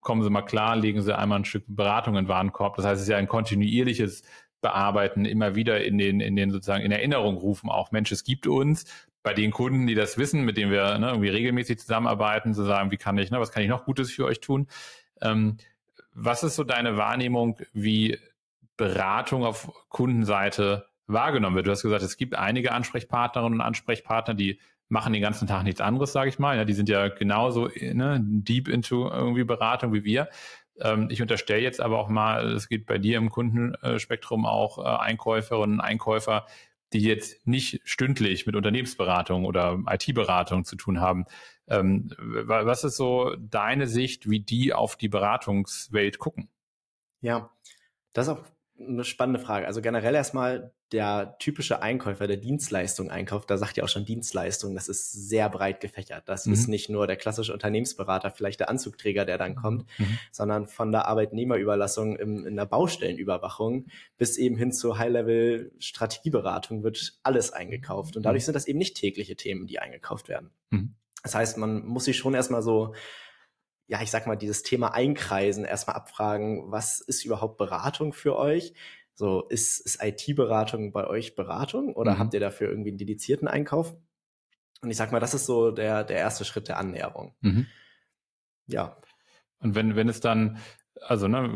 kommen 0.00 0.22
Sie 0.22 0.30
mal 0.30 0.42
klar, 0.42 0.76
legen 0.76 1.02
Sie 1.02 1.16
einmal 1.16 1.40
ein 1.40 1.44
Stück 1.44 1.64
Beratung 1.66 2.14
in 2.16 2.24
den 2.24 2.28
Warenkorb. 2.28 2.76
Das 2.76 2.84
heißt, 2.84 2.96
es 2.96 3.02
ist 3.02 3.08
ja 3.08 3.16
ein 3.16 3.26
kontinuierliches 3.26 4.22
Bearbeiten, 4.60 5.24
immer 5.24 5.56
wieder 5.56 5.84
in 5.84 5.98
den, 5.98 6.20
in 6.20 6.36
den 6.36 6.50
sozusagen 6.50 6.84
in 6.84 6.92
Erinnerung 6.92 7.36
rufen, 7.36 7.70
auch 7.70 7.90
Mensch, 7.90 8.12
es 8.12 8.22
gibt 8.24 8.46
uns, 8.46 8.84
bei 9.26 9.34
den 9.34 9.50
Kunden, 9.50 9.88
die 9.88 9.96
das 9.96 10.18
wissen, 10.18 10.44
mit 10.44 10.56
denen 10.56 10.70
wir 10.70 10.98
ne, 10.98 11.08
irgendwie 11.08 11.30
regelmäßig 11.30 11.80
zusammenarbeiten, 11.80 12.54
zu 12.54 12.62
sagen, 12.62 12.92
wie 12.92 12.96
kann 12.96 13.18
ich, 13.18 13.32
ne, 13.32 13.40
was 13.40 13.50
kann 13.50 13.60
ich 13.60 13.68
noch 13.68 13.84
Gutes 13.84 14.12
für 14.12 14.24
euch 14.24 14.38
tun? 14.38 14.68
Ähm, 15.20 15.56
was 16.14 16.44
ist 16.44 16.54
so 16.54 16.62
deine 16.62 16.96
Wahrnehmung, 16.96 17.58
wie 17.72 18.20
Beratung 18.76 19.44
auf 19.44 19.72
Kundenseite 19.88 20.86
wahrgenommen 21.08 21.56
wird? 21.56 21.66
Du 21.66 21.72
hast 21.72 21.82
gesagt, 21.82 22.04
es 22.04 22.16
gibt 22.16 22.36
einige 22.36 22.70
Ansprechpartnerinnen 22.70 23.58
und 23.58 23.66
Ansprechpartner, 23.66 24.34
die 24.34 24.60
machen 24.88 25.12
den 25.12 25.22
ganzen 25.22 25.48
Tag 25.48 25.64
nichts 25.64 25.80
anderes, 25.80 26.12
sage 26.12 26.28
ich 26.28 26.38
mal. 26.38 26.56
Ja, 26.56 26.64
die 26.64 26.74
sind 26.74 26.88
ja 26.88 27.08
genauso 27.08 27.68
ne, 27.80 28.20
deep 28.22 28.68
into 28.68 29.10
irgendwie 29.10 29.42
Beratung 29.42 29.92
wie 29.92 30.04
wir. 30.04 30.28
Ähm, 30.80 31.08
ich 31.10 31.20
unterstelle 31.20 31.62
jetzt 31.62 31.80
aber 31.80 31.98
auch 31.98 32.08
mal, 32.08 32.52
es 32.52 32.68
geht 32.68 32.86
bei 32.86 32.98
dir 32.98 33.18
im 33.18 33.30
Kundenspektrum 33.30 34.46
auch 34.46 34.78
äh, 34.78 34.82
Einkäuferinnen 34.82 35.80
und 35.80 35.80
Einkäufer, 35.80 36.46
die 36.92 37.00
jetzt 37.00 37.46
nicht 37.46 37.80
stündlich 37.84 38.46
mit 38.46 38.54
Unternehmensberatung 38.54 39.44
oder 39.44 39.82
IT-Beratung 39.88 40.64
zu 40.64 40.76
tun 40.76 41.00
haben. 41.00 41.24
Ähm, 41.66 42.12
was 42.18 42.84
ist 42.84 42.96
so 42.96 43.34
deine 43.36 43.86
Sicht, 43.86 44.30
wie 44.30 44.40
die 44.40 44.72
auf 44.72 44.96
die 44.96 45.08
Beratungswelt 45.08 46.18
gucken? 46.18 46.48
Ja, 47.20 47.50
das 48.12 48.28
ist 48.28 48.34
auch 48.34 48.44
eine 48.78 49.04
spannende 49.04 49.40
Frage. 49.40 49.66
Also 49.66 49.80
generell 49.80 50.14
erstmal 50.14 50.72
der 50.92 51.36
typische 51.38 51.82
Einkäufer, 51.82 52.26
der 52.26 52.36
Dienstleistung 52.36 53.10
einkauft, 53.10 53.50
da 53.50 53.56
sagt 53.56 53.76
ja 53.76 53.84
auch 53.84 53.88
schon 53.88 54.04
Dienstleistung, 54.04 54.74
das 54.74 54.88
ist 54.88 55.28
sehr 55.28 55.48
breit 55.48 55.80
gefächert. 55.80 56.28
Das 56.28 56.46
mhm. 56.46 56.52
ist 56.52 56.68
nicht 56.68 56.88
nur 56.88 57.06
der 57.06 57.16
klassische 57.16 57.52
Unternehmensberater, 57.52 58.30
vielleicht 58.30 58.60
der 58.60 58.68
Anzugträger, 58.68 59.24
der 59.24 59.38
dann 59.38 59.56
kommt, 59.56 59.86
mhm. 59.98 60.18
sondern 60.30 60.66
von 60.66 60.92
der 60.92 61.06
Arbeitnehmerüberlassung 61.06 62.16
im, 62.16 62.46
in 62.46 62.56
der 62.56 62.66
Baustellenüberwachung 62.66 63.86
bis 64.16 64.36
eben 64.36 64.56
hin 64.56 64.72
zur 64.72 64.98
High-Level-Strategieberatung 64.98 66.82
wird 66.82 67.18
alles 67.22 67.52
eingekauft. 67.52 68.16
Und 68.16 68.24
dadurch 68.24 68.44
mhm. 68.44 68.46
sind 68.46 68.54
das 68.54 68.68
eben 68.68 68.78
nicht 68.78 68.96
tägliche 68.96 69.36
Themen, 69.36 69.66
die 69.66 69.78
eingekauft 69.78 70.28
werden. 70.28 70.50
Mhm. 70.70 70.94
Das 71.22 71.34
heißt, 71.34 71.58
man 71.58 71.84
muss 71.84 72.04
sich 72.04 72.16
schon 72.16 72.34
erstmal 72.34 72.62
so 72.62 72.94
ja, 73.88 74.02
ich 74.02 74.10
sag 74.10 74.26
mal, 74.26 74.36
dieses 74.36 74.62
Thema 74.62 74.94
einkreisen, 74.94 75.64
erstmal 75.64 75.96
abfragen, 75.96 76.70
was 76.70 77.00
ist 77.00 77.24
überhaupt 77.24 77.56
Beratung 77.56 78.12
für 78.12 78.36
euch? 78.36 78.74
So, 79.14 79.42
ist, 79.48 79.80
ist 79.80 80.02
IT-Beratung 80.02 80.92
bei 80.92 81.06
euch 81.06 81.36
Beratung 81.36 81.94
oder 81.94 82.14
mhm. 82.14 82.18
habt 82.18 82.34
ihr 82.34 82.40
dafür 82.40 82.68
irgendwie 82.68 82.90
einen 82.90 82.98
dedizierten 82.98 83.48
Einkauf? 83.48 83.96
Und 84.82 84.90
ich 84.90 84.96
sag 84.96 85.10
mal, 85.12 85.20
das 85.20 85.34
ist 85.34 85.46
so 85.46 85.70
der, 85.70 86.04
der 86.04 86.18
erste 86.18 86.44
Schritt 86.44 86.68
der 86.68 86.78
Annäherung. 86.78 87.34
Mhm. 87.40 87.66
Ja. 88.66 88.98
Und 89.60 89.74
wenn, 89.74 89.96
wenn 89.96 90.08
es 90.08 90.20
dann, 90.20 90.58
also 91.02 91.28
ne, 91.28 91.48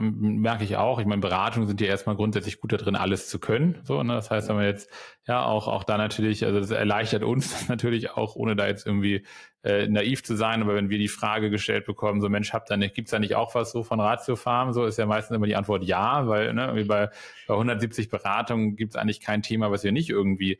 merke 0.00 0.64
ich 0.64 0.76
auch, 0.76 0.98
ich 0.98 1.06
meine, 1.06 1.20
Beratungen 1.20 1.68
sind 1.68 1.80
ja 1.80 1.86
erstmal 1.86 2.16
grundsätzlich 2.16 2.60
gut 2.60 2.72
darin, 2.72 2.96
alles 2.96 3.28
zu 3.28 3.38
können. 3.38 3.80
So, 3.84 4.02
ne? 4.02 4.14
Das 4.14 4.30
heißt, 4.30 4.48
wenn 4.48 4.58
wir 4.58 4.66
jetzt 4.66 4.90
ja 5.26 5.44
auch, 5.44 5.68
auch 5.68 5.84
da 5.84 5.98
natürlich, 5.98 6.44
also 6.44 6.58
das 6.58 6.70
erleichtert 6.70 7.22
uns 7.22 7.68
natürlich 7.68 8.10
auch, 8.10 8.36
ohne 8.36 8.56
da 8.56 8.66
jetzt 8.66 8.86
irgendwie 8.86 9.24
äh, 9.62 9.88
naiv 9.88 10.24
zu 10.24 10.36
sein, 10.36 10.62
aber 10.62 10.74
wenn 10.74 10.90
wir 10.90 10.98
die 10.98 11.08
Frage 11.08 11.50
gestellt 11.50 11.86
bekommen, 11.86 12.20
so 12.20 12.28
Mensch, 12.28 12.52
habt 12.52 12.70
da 12.70 12.76
nicht, 12.76 12.94
gibt's 12.94 13.10
da 13.10 13.18
nicht 13.18 13.34
auch 13.34 13.54
was 13.54 13.72
so 13.72 13.82
von 13.82 14.00
Ratio? 14.00 14.36
So 14.72 14.84
ist 14.84 14.98
ja 14.98 15.06
meistens 15.06 15.36
immer 15.36 15.46
die 15.46 15.56
Antwort 15.56 15.84
ja, 15.84 16.26
weil 16.26 16.52
ne, 16.54 16.66
irgendwie 16.66 16.84
bei, 16.84 17.10
bei 17.46 17.54
170 17.54 18.08
Beratungen 18.08 18.76
gibt's 18.76 18.96
eigentlich 18.96 19.20
kein 19.20 19.42
Thema, 19.42 19.70
was 19.70 19.84
wir 19.84 19.92
nicht 19.92 20.10
irgendwie 20.10 20.58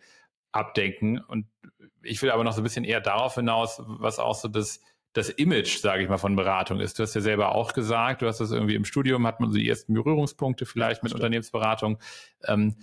abdenken. 0.52 1.18
Und 1.18 1.46
ich 2.02 2.22
will 2.22 2.30
aber 2.30 2.44
noch 2.44 2.52
so 2.52 2.60
ein 2.60 2.64
bisschen 2.64 2.84
eher 2.84 3.00
darauf 3.00 3.34
hinaus, 3.34 3.82
was 3.86 4.18
auch 4.18 4.34
so 4.34 4.48
das 4.48 4.80
das 5.12 5.30
Image, 5.30 5.78
sage 5.78 6.02
ich 6.02 6.08
mal, 6.08 6.18
von 6.18 6.36
Beratung 6.36 6.80
ist. 6.80 6.98
Du 6.98 7.02
hast 7.02 7.14
ja 7.14 7.20
selber 7.20 7.54
auch 7.54 7.72
gesagt, 7.72 8.22
du 8.22 8.26
hast 8.26 8.40
das 8.40 8.52
irgendwie 8.52 8.74
im 8.74 8.84
Studium, 8.84 9.26
hat 9.26 9.40
man 9.40 9.50
so 9.50 9.58
die 9.58 9.68
ersten 9.68 9.94
Berührungspunkte 9.94 10.66
vielleicht 10.66 11.02
mit 11.02 11.12
Unternehmensberatung. 11.12 11.98
Ähm, 12.44 12.76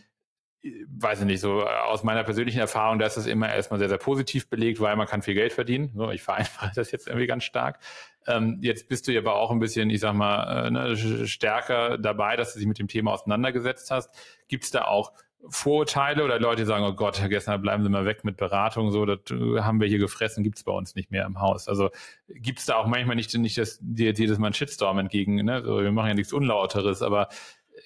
weiß 0.87 1.19
ich 1.21 1.25
nicht, 1.25 1.41
so 1.41 1.63
aus 1.63 2.03
meiner 2.03 2.23
persönlichen 2.23 2.59
Erfahrung, 2.59 2.97
da 2.97 3.05
ist 3.05 3.17
das 3.17 3.27
immer 3.27 3.53
erstmal 3.53 3.79
sehr, 3.79 3.89
sehr 3.89 3.99
positiv 3.99 4.49
belegt, 4.49 4.79
weil 4.79 4.95
man 4.95 5.07
kann 5.07 5.21
viel 5.21 5.35
Geld 5.35 5.53
verdienen. 5.53 5.91
So, 5.95 6.09
ich 6.09 6.23
vereinfache 6.23 6.71
das 6.75 6.91
jetzt 6.91 7.07
irgendwie 7.07 7.27
ganz 7.27 7.43
stark. 7.43 7.79
Ähm, 8.27 8.57
jetzt 8.61 8.89
bist 8.89 9.07
du 9.07 9.11
ja 9.11 9.21
aber 9.21 9.35
auch 9.35 9.51
ein 9.51 9.59
bisschen, 9.59 9.89
ich 9.91 9.99
sag 9.99 10.13
mal, 10.13 10.67
äh, 10.67 10.71
ne, 10.71 11.27
stärker 11.27 11.97
dabei, 11.99 12.35
dass 12.35 12.53
du 12.53 12.59
dich 12.59 12.67
mit 12.67 12.79
dem 12.79 12.87
Thema 12.87 13.13
auseinandergesetzt 13.13 13.91
hast. 13.91 14.09
Gibt 14.47 14.63
es 14.63 14.71
da 14.71 14.85
auch 14.85 15.13
Vorurteile 15.49 16.23
oder 16.23 16.39
Leute, 16.39 16.65
sagen, 16.65 16.85
oh 16.85 16.93
Gott, 16.93 17.19
Herr 17.19 17.29
Gessner, 17.29 17.57
bleiben 17.57 17.83
Sie 17.83 17.89
mal 17.89 18.05
weg 18.05 18.23
mit 18.23 18.37
Beratung, 18.37 18.91
so, 18.91 19.05
das 19.05 19.19
äh, 19.31 19.61
haben 19.61 19.79
wir 19.79 19.87
hier 19.87 19.99
gefressen, 19.99 20.43
gibt's 20.43 20.63
bei 20.63 20.71
uns 20.71 20.95
nicht 20.95 21.11
mehr 21.11 21.25
im 21.25 21.39
Haus. 21.39 21.67
Also 21.67 21.89
gibt's 22.27 22.65
da 22.65 22.75
auch 22.75 22.87
manchmal 22.87 23.15
nicht, 23.15 23.33
nicht 23.37 23.57
das, 23.57 23.79
dir 23.81 24.13
jedes 24.13 24.37
Mal 24.37 24.47
ein 24.47 24.53
Shitstorm 24.53 24.99
entgegen, 24.99 25.35
ne? 25.35 25.63
So, 25.63 25.81
wir 25.81 25.91
machen 25.91 26.07
ja 26.09 26.13
nichts 26.13 26.33
Unlauteres, 26.33 27.01
aber 27.01 27.29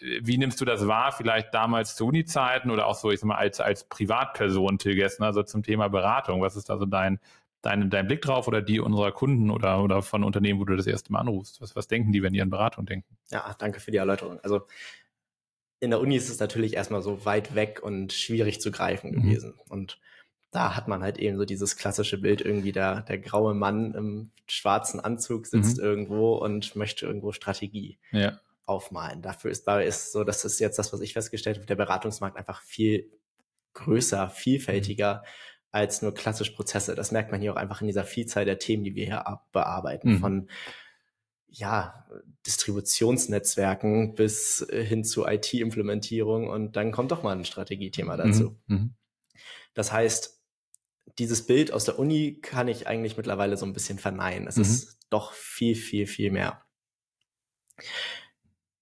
äh, 0.02 0.20
wie 0.22 0.38
nimmst 0.38 0.62
du 0.62 0.66
das 0.66 0.88
wahr, 0.88 1.12
vielleicht 1.12 1.54
damals 1.54 1.96
zu 1.96 2.08
Uni-Zeiten 2.08 2.72
oder 2.72 2.88
auch 2.88 2.96
so, 2.96 3.12
ich 3.12 3.20
sag 3.20 3.28
mal, 3.28 3.38
als, 3.38 3.60
als 3.60 3.84
Privatperson, 3.84 4.78
Till 4.78 4.96
Gessner, 4.96 5.28
also 5.28 5.44
zum 5.44 5.64
Thema 5.64 5.90
Beratung? 5.90 6.42
Was 6.42 6.56
ist 6.56 6.70
da 6.70 6.78
so 6.78 6.86
dein, 6.86 7.20
dein, 7.62 7.90
dein 7.90 8.08
Blick 8.08 8.22
drauf 8.22 8.48
oder 8.48 8.62
die 8.62 8.80
unserer 8.80 9.12
Kunden 9.12 9.50
oder, 9.50 9.84
oder 9.84 10.02
von 10.02 10.24
Unternehmen, 10.24 10.60
wo 10.60 10.66
du 10.66 10.76
das 10.76 10.88
erste 10.88 11.12
Mal 11.12 11.20
anrufst? 11.20 11.62
Was, 11.62 11.76
was 11.76 11.88
denken 11.88 12.12
die, 12.12 12.24
wenn 12.24 12.34
die 12.34 12.42
an 12.42 12.50
Beratung 12.50 12.86
denken? 12.86 13.18
Ja, 13.32 13.56
danke 13.58 13.80
für 13.80 13.92
die 13.92 13.98
Erläuterung. 13.98 14.40
Also 14.44 14.62
in 15.80 15.92
der 15.92 16.00
Uni 16.00 16.16
ist 16.16 16.30
es 16.30 16.40
natürlich 16.40 16.74
erstmal 16.74 17.02
so 17.02 17.26
weit 17.26 17.56
weg 17.56 17.82
und 17.82 18.14
schwierig 18.14 18.62
zu 18.62 18.72
greifen 18.72 19.12
mhm. 19.12 19.22
gewesen. 19.22 19.54
Und 19.70 20.00
da 20.52 20.76
hat 20.76 20.88
man 20.88 21.04
halt 21.04 21.18
eben 21.18 21.38
so 21.38 21.46
dieses 21.46 21.78
klassische 21.78 22.18
Bild 22.18 22.42
irgendwie 22.42 22.72
der, 22.72 23.02
der 23.02 23.20
graue 23.20 23.54
Mann 23.54 23.94
im 23.94 24.32
schwarzen 24.48 25.00
Anzug 25.00 25.46
sitzt 25.46 25.78
mhm. 25.78 25.84
irgendwo 25.84 26.36
und 26.36 26.76
möchte 26.76 27.06
irgendwo 27.06 27.32
Strategie 27.32 28.00
ja. 28.12 28.40
aufmalen. 28.66 29.22
Dafür 29.22 29.52
ist, 29.52 29.68
da 29.68 29.80
ist 29.80 30.12
so, 30.12 30.24
das 30.24 30.44
ist 30.46 30.60
jetzt 30.60 30.80
das, 30.80 30.92
was 30.92 31.02
ich 31.02 31.14
festgestellt 31.14 31.58
habe, 31.58 31.68
der 31.68 31.76
Beratungsmarkt 31.76 32.38
einfach 32.38 32.62
viel 32.62 33.12
größer, 33.74 34.30
vielfältiger 34.30 35.22
mhm. 35.24 35.28
als 35.72 36.02
nur 36.02 36.14
klassisch 36.14 36.50
Prozesse. 36.50 36.96
Das 36.96 37.12
merkt 37.12 37.32
man 37.32 37.42
hier 37.42 37.54
auch 37.54 37.58
einfach 37.58 37.82
in 37.82 37.88
dieser 37.88 38.04
Vielzahl 38.04 38.46
der 38.46 38.60
Themen, 38.60 38.84
die 38.84 38.96
wir 38.96 39.06
hier 39.06 39.40
bearbeiten. 39.52 40.14
Mhm. 40.14 40.20
Von 40.20 40.50
ja, 41.52 42.06
Distributionsnetzwerken 42.46 44.16
bis 44.16 44.66
hin 44.72 45.04
zu 45.04 45.26
IT-Implementierung 45.26 46.48
und 46.48 46.76
dann 46.76 46.92
kommt 46.92 47.12
doch 47.12 47.24
mal 47.24 47.36
ein 47.36 47.46
Strategiethema 47.46 48.14
mhm, 48.14 48.18
dazu. 48.18 48.60
Mhm. 48.68 48.94
Das 49.74 49.92
heißt, 49.92 50.40
dieses 51.18 51.46
Bild 51.46 51.74
aus 51.74 51.86
der 51.86 52.00
Uni 52.00 52.40
kann 52.42 52.68
ich 52.68 52.88
eigentlich 52.88 53.18
mittlerweile 53.18 53.58
so 53.58 53.66
ein 53.66 53.74
bisschen 53.74 54.00
verneinen. 54.00 54.48
Es 54.48 54.58
mhm. 54.58 54.64
ist 54.64 55.00
doch 55.10 55.34
viel, 55.34 55.76
viel, 55.76 56.08
viel 56.08 56.32
mehr. 56.32 56.64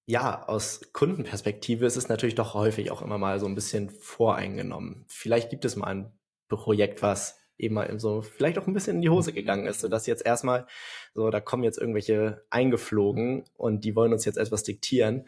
Ja, 0.05 0.47
aus 0.47 0.81
Kundenperspektive 0.93 1.86
ist 1.86 1.97
es 1.97 2.09
natürlich 2.09 2.36
doch 2.36 2.53
häufig 2.53 2.91
auch 2.91 3.01
immer 3.01 3.17
mal 3.17 3.39
so 3.39 3.45
ein 3.45 3.55
bisschen 3.55 3.89
voreingenommen. 3.89 5.05
Vielleicht 5.07 5.50
gibt 5.50 5.65
es 5.65 5.75
mal 5.75 5.88
ein 5.88 6.17
Projekt, 6.47 7.01
was 7.01 7.38
eben 7.58 7.76
mal 7.76 8.00
so 8.00 8.22
vielleicht 8.22 8.58
auch 8.58 8.68
ein 8.68 8.74
bisschen 8.74 8.98
in 8.98 9.02
die 9.02 9.10
Hose 9.10 9.34
gegangen 9.34 9.68
ist, 9.68 9.82
so 9.82 9.88
dass 9.88 10.08
jetzt 10.08 10.26
erstmal 10.26 10.68
so, 11.14 11.30
da 11.30 11.40
kommen 11.40 11.64
jetzt 11.64 11.78
irgendwelche 11.78 12.46
eingeflogen 12.50 13.46
und 13.56 13.84
die 13.84 13.96
wollen 13.96 14.14
uns 14.14 14.26
jetzt 14.26 14.38
etwas 14.38 14.64
diktieren 14.64 15.26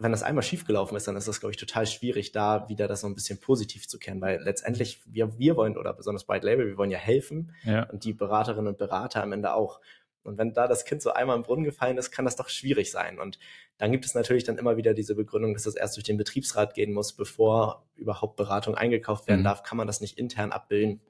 wenn 0.00 0.12
das 0.12 0.22
einmal 0.22 0.42
schiefgelaufen 0.42 0.96
ist, 0.96 1.06
dann 1.06 1.16
ist 1.16 1.28
das, 1.28 1.40
glaube 1.40 1.52
ich, 1.52 1.58
total 1.58 1.86
schwierig, 1.86 2.32
da 2.32 2.68
wieder 2.68 2.88
das 2.88 3.02
so 3.02 3.06
ein 3.06 3.14
bisschen 3.14 3.38
positiv 3.38 3.86
zu 3.86 3.98
kennen, 3.98 4.20
weil 4.22 4.40
letztendlich 4.40 5.02
wir, 5.04 5.38
wir 5.38 5.56
wollen, 5.56 5.76
oder 5.76 5.92
besonders 5.92 6.26
White 6.26 6.46
Label, 6.46 6.66
wir 6.66 6.78
wollen 6.78 6.90
ja 6.90 6.98
helfen 6.98 7.54
ja. 7.64 7.84
und 7.90 8.04
die 8.04 8.14
Beraterinnen 8.14 8.68
und 8.68 8.78
Berater 8.78 9.22
am 9.22 9.32
Ende 9.32 9.52
auch. 9.52 9.80
Und 10.22 10.38
wenn 10.38 10.54
da 10.54 10.66
das 10.66 10.86
Kind 10.86 11.02
so 11.02 11.12
einmal 11.12 11.36
im 11.36 11.42
Brunnen 11.42 11.64
gefallen 11.64 11.98
ist, 11.98 12.10
kann 12.10 12.24
das 12.24 12.36
doch 12.36 12.48
schwierig 12.48 12.90
sein. 12.90 13.18
Und 13.18 13.38
dann 13.76 13.92
gibt 13.92 14.06
es 14.06 14.14
natürlich 14.14 14.44
dann 14.44 14.58
immer 14.58 14.78
wieder 14.78 14.94
diese 14.94 15.14
Begründung, 15.14 15.52
dass 15.52 15.64
das 15.64 15.76
erst 15.76 15.96
durch 15.96 16.04
den 16.04 16.16
Betriebsrat 16.16 16.74
gehen 16.74 16.92
muss, 16.92 17.12
bevor 17.12 17.86
überhaupt 17.94 18.36
Beratung 18.36 18.74
eingekauft 18.74 19.28
werden 19.28 19.40
mhm. 19.40 19.44
darf, 19.44 19.62
kann 19.62 19.78
man 19.78 19.86
das 19.86 20.00
nicht 20.00 20.18
intern 20.18 20.52
abbilden. 20.52 21.00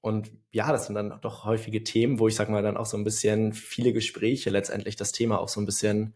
Und 0.00 0.30
ja, 0.52 0.70
das 0.70 0.86
sind 0.86 0.94
dann 0.94 1.18
doch 1.20 1.44
häufige 1.44 1.82
Themen, 1.82 2.18
wo 2.18 2.28
ich 2.28 2.36
sag 2.36 2.48
mal 2.48 2.62
dann 2.62 2.76
auch 2.76 2.86
so 2.86 2.96
ein 2.96 3.04
bisschen 3.04 3.52
viele 3.52 3.92
Gespräche 3.92 4.50
letztendlich 4.50 4.96
das 4.96 5.12
Thema 5.12 5.40
auch 5.40 5.48
so 5.48 5.60
ein 5.60 5.66
bisschen 5.66 6.14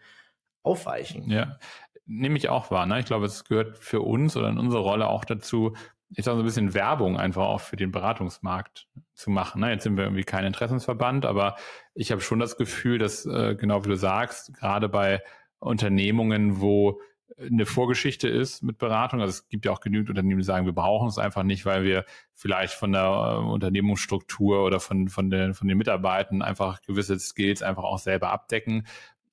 aufweichen. 0.62 1.28
Ja, 1.28 1.58
nehme 2.06 2.38
ich 2.38 2.48
auch 2.48 2.70
wahr. 2.70 2.86
Ne? 2.86 3.00
Ich 3.00 3.06
glaube, 3.06 3.26
es 3.26 3.44
gehört 3.44 3.78
für 3.78 4.00
uns 4.00 4.36
oder 4.36 4.48
in 4.48 4.58
unserer 4.58 4.82
Rolle 4.82 5.08
auch 5.08 5.24
dazu, 5.24 5.74
ich 6.14 6.24
sage 6.24 6.36
so 6.36 6.42
ein 6.42 6.46
bisschen 6.46 6.74
Werbung 6.74 7.18
einfach 7.18 7.44
auch 7.44 7.60
für 7.60 7.76
den 7.76 7.90
Beratungsmarkt 7.90 8.86
zu 9.14 9.30
machen. 9.30 9.62
Ne? 9.62 9.70
Jetzt 9.70 9.84
sind 9.84 9.96
wir 9.96 10.04
irgendwie 10.04 10.24
kein 10.24 10.44
Interessensverband, 10.44 11.24
aber 11.24 11.56
ich 11.94 12.12
habe 12.12 12.20
schon 12.20 12.38
das 12.38 12.56
Gefühl, 12.56 12.98
dass 12.98 13.24
äh, 13.24 13.54
genau 13.54 13.84
wie 13.84 13.88
du 13.88 13.96
sagst, 13.96 14.54
gerade 14.54 14.88
bei 14.88 15.22
Unternehmungen, 15.58 16.60
wo 16.60 17.00
eine 17.38 17.66
Vorgeschichte 17.66 18.28
ist 18.28 18.62
mit 18.62 18.78
Beratung. 18.78 19.20
Also 19.20 19.30
es 19.30 19.48
gibt 19.48 19.64
ja 19.64 19.72
auch 19.72 19.80
genügend 19.80 20.10
Unternehmen, 20.10 20.38
die 20.38 20.44
sagen, 20.44 20.66
wir 20.66 20.72
brauchen 20.72 21.08
es 21.08 21.18
einfach 21.18 21.42
nicht, 21.42 21.66
weil 21.66 21.84
wir 21.84 22.04
vielleicht 22.34 22.74
von 22.74 22.92
der 22.92 23.02
äh, 23.02 23.44
Unternehmensstruktur 23.44 24.64
oder 24.64 24.80
von, 24.80 25.08
von, 25.08 25.30
den, 25.30 25.54
von 25.54 25.68
den 25.68 25.78
Mitarbeitern 25.78 26.42
einfach 26.42 26.82
gewisse 26.82 27.18
Skills 27.18 27.62
einfach 27.62 27.84
auch 27.84 27.98
selber 27.98 28.30
abdecken. 28.30 28.86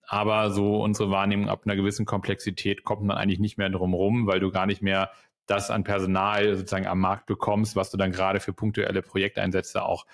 Aber 0.07 0.51
so 0.51 0.81
unsere 0.81 1.11
Wahrnehmung 1.11 1.49
ab 1.49 1.61
einer 1.65 1.75
gewissen 1.75 2.05
Komplexität 2.05 2.83
kommt 2.83 3.03
man 3.03 3.17
eigentlich 3.17 3.39
nicht 3.39 3.57
mehr 3.57 3.69
drum 3.69 3.93
rum, 3.93 4.25
weil 4.27 4.39
du 4.39 4.51
gar 4.51 4.65
nicht 4.65 4.81
mehr 4.81 5.11
das 5.45 5.71
an 5.71 5.83
Personal 5.83 6.55
sozusagen 6.55 6.87
am 6.87 6.99
Markt 6.99 7.25
bekommst, 7.25 7.75
was 7.75 7.91
du 7.91 7.97
dann 7.97 8.11
gerade 8.11 8.39
für 8.39 8.53
punktuelle 8.53 9.01
Projekteinsätze 9.01 9.83
auch, 9.83 10.05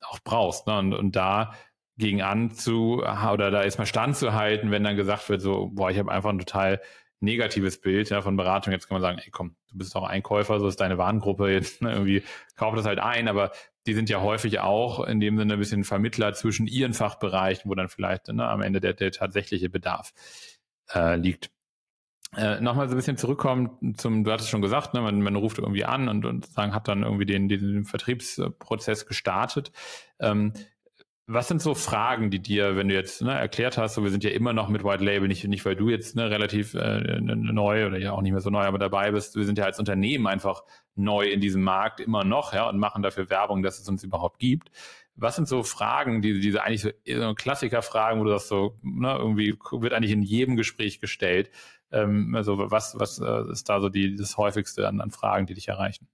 auch 0.00 0.18
brauchst. 0.24 0.66
Ne? 0.66 0.78
Und, 0.78 0.94
und 0.94 1.16
da 1.16 1.52
gegen 1.98 2.22
an 2.22 2.50
zu, 2.50 3.02
oder 3.02 3.50
da 3.50 3.62
ist 3.62 3.78
mal 3.78 3.86
standzuhalten, 3.86 4.70
wenn 4.70 4.84
dann 4.84 4.96
gesagt 4.96 5.28
wird, 5.28 5.40
so, 5.40 5.70
boah, 5.72 5.90
ich 5.90 5.98
habe 5.98 6.10
einfach 6.10 6.30
ein 6.30 6.38
total 6.38 6.80
negatives 7.22 7.80
Bild 7.80 8.10
ja, 8.10 8.20
von 8.20 8.36
Beratung. 8.36 8.72
Jetzt 8.72 8.88
kann 8.88 8.96
man 8.96 9.02
sagen, 9.02 9.18
ey 9.18 9.30
komm, 9.30 9.56
du 9.70 9.78
bist 9.78 9.94
doch 9.94 10.04
Einkäufer, 10.04 10.60
so 10.60 10.68
ist 10.68 10.80
deine 10.80 10.98
Warengruppe 10.98 11.50
jetzt, 11.50 11.82
ne, 11.82 11.92
irgendwie 11.92 12.22
kauf 12.56 12.74
das 12.74 12.84
halt 12.84 12.98
ein, 12.98 13.28
aber 13.28 13.52
die 13.86 13.94
sind 13.94 14.10
ja 14.10 14.20
häufig 14.20 14.60
auch 14.60 15.04
in 15.04 15.20
dem 15.20 15.38
Sinne 15.38 15.54
ein 15.54 15.58
bisschen 15.58 15.84
Vermittler 15.84 16.34
zwischen 16.34 16.66
ihren 16.66 16.92
Fachbereichen, 16.94 17.70
wo 17.70 17.74
dann 17.74 17.88
vielleicht 17.88 18.28
ne, 18.28 18.46
am 18.48 18.62
Ende 18.62 18.80
der, 18.80 18.94
der 18.94 19.12
tatsächliche 19.12 19.68
Bedarf 19.68 20.12
äh, 20.94 21.16
liegt. 21.16 21.50
Äh, 22.36 22.60
Nochmal 22.60 22.88
so 22.88 22.94
ein 22.94 22.96
bisschen 22.96 23.16
zurückkommen 23.16 23.94
zum, 23.96 24.24
du 24.24 24.32
hattest 24.32 24.50
schon 24.50 24.62
gesagt, 24.62 24.94
ne, 24.94 25.00
man, 25.00 25.20
man 25.20 25.36
ruft 25.36 25.58
irgendwie 25.58 25.84
an 25.84 26.08
und, 26.08 26.24
und 26.24 26.46
sagen, 26.46 26.74
hat 26.74 26.88
dann 26.88 27.02
irgendwie 27.02 27.26
den, 27.26 27.48
den 27.48 27.84
Vertriebsprozess 27.84 29.06
gestartet. 29.06 29.72
Ähm, 30.18 30.52
was 31.26 31.48
sind 31.48 31.62
so 31.62 31.74
Fragen, 31.74 32.30
die 32.30 32.40
dir, 32.40 32.76
wenn 32.76 32.88
du 32.88 32.94
jetzt 32.94 33.22
ne, 33.22 33.32
erklärt 33.32 33.78
hast, 33.78 33.94
so 33.94 34.02
wir 34.02 34.10
sind 34.10 34.24
ja 34.24 34.30
immer 34.30 34.52
noch 34.52 34.68
mit 34.68 34.82
White 34.82 35.04
Label, 35.04 35.28
nicht, 35.28 35.44
nicht 35.44 35.64
weil 35.64 35.76
du 35.76 35.88
jetzt 35.88 36.16
ne, 36.16 36.30
relativ 36.30 36.74
äh, 36.74 37.20
neu 37.20 37.86
oder 37.86 37.98
ja 37.98 38.12
auch 38.12 38.22
nicht 38.22 38.32
mehr 38.32 38.40
so 38.40 38.50
neu, 38.50 38.64
aber 38.64 38.78
dabei 38.78 39.12
bist, 39.12 39.36
wir 39.36 39.44
sind 39.44 39.56
ja 39.56 39.64
als 39.64 39.78
Unternehmen 39.78 40.26
einfach 40.26 40.64
neu 40.96 41.28
in 41.28 41.40
diesem 41.40 41.62
Markt 41.62 42.00
immer 42.00 42.24
noch, 42.24 42.52
ja, 42.52 42.68
und 42.68 42.78
machen 42.78 43.02
dafür 43.02 43.30
Werbung, 43.30 43.62
dass 43.62 43.78
es 43.78 43.88
uns 43.88 44.02
überhaupt 44.02 44.40
gibt. 44.40 44.70
Was 45.14 45.36
sind 45.36 45.46
so 45.46 45.62
Fragen, 45.62 46.22
die, 46.22 46.40
diese 46.40 46.62
eigentlich 46.62 46.82
so, 46.82 46.90
so 47.06 47.34
Klassiker-Fragen, 47.34 48.18
wo 48.20 48.24
du 48.24 48.30
das 48.30 48.48
so, 48.48 48.78
ne, 48.82 49.14
irgendwie 49.16 49.56
wird 49.70 49.92
eigentlich 49.92 50.12
in 50.12 50.22
jedem 50.22 50.56
Gespräch 50.56 51.00
gestellt. 51.00 51.50
Ähm, 51.92 52.34
also 52.34 52.70
was, 52.70 52.98
was 52.98 53.20
äh, 53.20 53.52
ist 53.52 53.68
da 53.68 53.80
so 53.80 53.88
die, 53.88 54.16
das 54.16 54.36
häufigste 54.38 54.88
an, 54.88 55.00
an 55.00 55.10
Fragen, 55.10 55.46
die 55.46 55.54
dich 55.54 55.68
erreichen? 55.68 56.08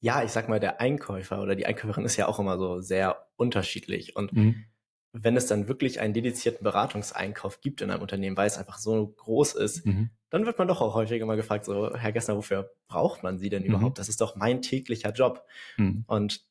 Ja, 0.00 0.22
ich 0.24 0.30
sag 0.30 0.48
mal, 0.48 0.60
der 0.60 0.80
Einkäufer 0.80 1.42
oder 1.42 1.54
die 1.54 1.66
Einkäuferin 1.66 2.04
ist 2.04 2.16
ja 2.16 2.26
auch 2.26 2.38
immer 2.38 2.58
so 2.58 2.80
sehr 2.80 3.26
unterschiedlich. 3.36 4.16
Und 4.16 4.32
mhm. 4.32 4.64
wenn 5.12 5.36
es 5.36 5.46
dann 5.46 5.68
wirklich 5.68 6.00
einen 6.00 6.14
dedizierten 6.14 6.64
Beratungseinkauf 6.64 7.60
gibt 7.60 7.82
in 7.82 7.90
einem 7.90 8.02
Unternehmen, 8.02 8.36
weil 8.36 8.46
es 8.46 8.58
einfach 8.58 8.78
so 8.78 9.08
groß 9.08 9.54
ist, 9.54 9.84
mhm. 9.84 10.10
dann 10.30 10.46
wird 10.46 10.58
man 10.58 10.68
doch 10.68 10.80
auch 10.80 10.94
häufig 10.94 11.20
immer 11.20 11.36
gefragt, 11.36 11.66
so, 11.66 11.94
Herr 11.94 12.12
Gessner, 12.12 12.36
wofür 12.36 12.72
braucht 12.88 13.22
man 13.22 13.38
Sie 13.38 13.50
denn 13.50 13.62
mhm. 13.62 13.68
überhaupt? 13.68 13.98
Das 13.98 14.08
ist 14.08 14.20
doch 14.20 14.36
mein 14.36 14.62
täglicher 14.62 15.12
Job. 15.12 15.44
Mhm. 15.76 16.04
Und 16.06 16.44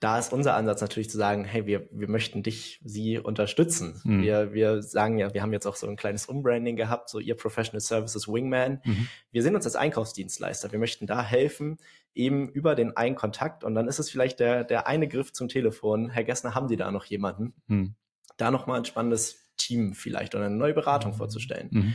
da 0.00 0.18
ist 0.18 0.32
unser 0.32 0.56
Ansatz 0.56 0.80
natürlich 0.80 1.10
zu 1.10 1.18
sagen, 1.18 1.44
hey, 1.44 1.66
wir, 1.66 1.86
wir 1.92 2.08
möchten 2.08 2.42
dich, 2.42 2.80
sie 2.82 3.18
unterstützen. 3.18 4.00
Mhm. 4.02 4.22
Wir, 4.22 4.52
wir 4.54 4.82
sagen 4.82 5.18
ja, 5.18 5.34
wir 5.34 5.42
haben 5.42 5.52
jetzt 5.52 5.66
auch 5.66 5.76
so 5.76 5.86
ein 5.86 5.96
kleines 5.96 6.24
Umbranding 6.24 6.74
gehabt, 6.74 7.10
so 7.10 7.18
ihr 7.18 7.36
Professional 7.36 7.80
Services 7.80 8.26
Wingman. 8.26 8.80
Mhm. 8.82 9.08
Wir 9.30 9.42
sehen 9.42 9.54
uns 9.54 9.66
als 9.66 9.76
Einkaufsdienstleister. 9.76 10.72
Wir 10.72 10.78
möchten 10.78 11.06
da 11.06 11.22
helfen, 11.22 11.76
eben 12.14 12.48
über 12.48 12.74
den 12.74 12.96
einen 12.96 13.14
Kontakt. 13.14 13.62
Und 13.62 13.74
dann 13.74 13.88
ist 13.88 13.98
es 13.98 14.08
vielleicht 14.08 14.40
der, 14.40 14.64
der 14.64 14.86
eine 14.86 15.06
Griff 15.06 15.34
zum 15.34 15.48
Telefon. 15.48 16.08
Herr 16.08 16.24
Gessner, 16.24 16.54
haben 16.54 16.68
Sie 16.68 16.76
da 16.76 16.90
noch 16.90 17.04
jemanden? 17.04 17.52
Mhm. 17.66 17.94
Da 18.38 18.50
nochmal 18.50 18.78
ein 18.78 18.86
spannendes 18.86 19.50
Team 19.58 19.92
vielleicht 19.92 20.34
oder 20.34 20.46
eine 20.46 20.56
neue 20.56 20.72
Beratung 20.72 21.12
mhm. 21.12 21.16
vorzustellen. 21.16 21.68
Mhm. 21.70 21.94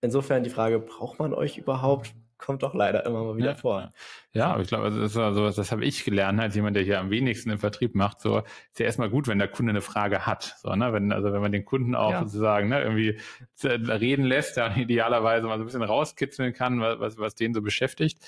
Insofern 0.00 0.42
die 0.42 0.50
Frage, 0.50 0.80
braucht 0.80 1.20
man 1.20 1.32
euch 1.32 1.56
überhaupt? 1.56 2.12
Kommt 2.38 2.62
doch 2.62 2.74
leider 2.74 3.04
immer 3.06 3.24
mal 3.24 3.36
wieder 3.36 3.50
ja. 3.50 3.54
vor. 3.54 3.92
Ja, 4.32 4.52
aber 4.52 4.62
ich 4.62 4.68
glaube, 4.68 4.84
also 4.84 5.00
das, 5.00 5.16
also, 5.16 5.50
das 5.50 5.72
habe 5.72 5.84
ich 5.84 6.04
gelernt 6.04 6.40
als 6.40 6.54
jemand, 6.54 6.76
der 6.76 6.82
hier 6.82 7.00
am 7.00 7.10
wenigsten 7.10 7.50
im 7.50 7.58
Vertrieb 7.58 7.94
macht. 7.94 8.20
So 8.20 8.38
ist 8.38 8.78
ja 8.78 8.86
erstmal 8.86 9.10
gut, 9.10 9.28
wenn 9.28 9.38
der 9.38 9.48
Kunde 9.48 9.70
eine 9.70 9.80
Frage 9.80 10.26
hat. 10.26 10.56
So, 10.60 10.74
ne? 10.74 10.92
wenn, 10.92 11.12
also 11.12 11.32
wenn 11.32 11.40
man 11.40 11.52
den 11.52 11.64
Kunden 11.64 11.94
auch 11.94 12.10
ja. 12.10 12.20
sozusagen 12.20 12.68
ne, 12.68 12.82
irgendwie 12.82 13.18
reden 13.64 14.24
lässt, 14.24 14.56
ja, 14.56 14.74
idealerweise 14.76 15.46
mal 15.46 15.58
so 15.58 15.64
ein 15.64 15.66
bisschen 15.66 15.82
rauskitzeln 15.82 16.52
kann, 16.52 16.80
was, 16.80 17.18
was 17.18 17.34
den 17.34 17.54
so 17.54 17.62
beschäftigt. 17.62 18.18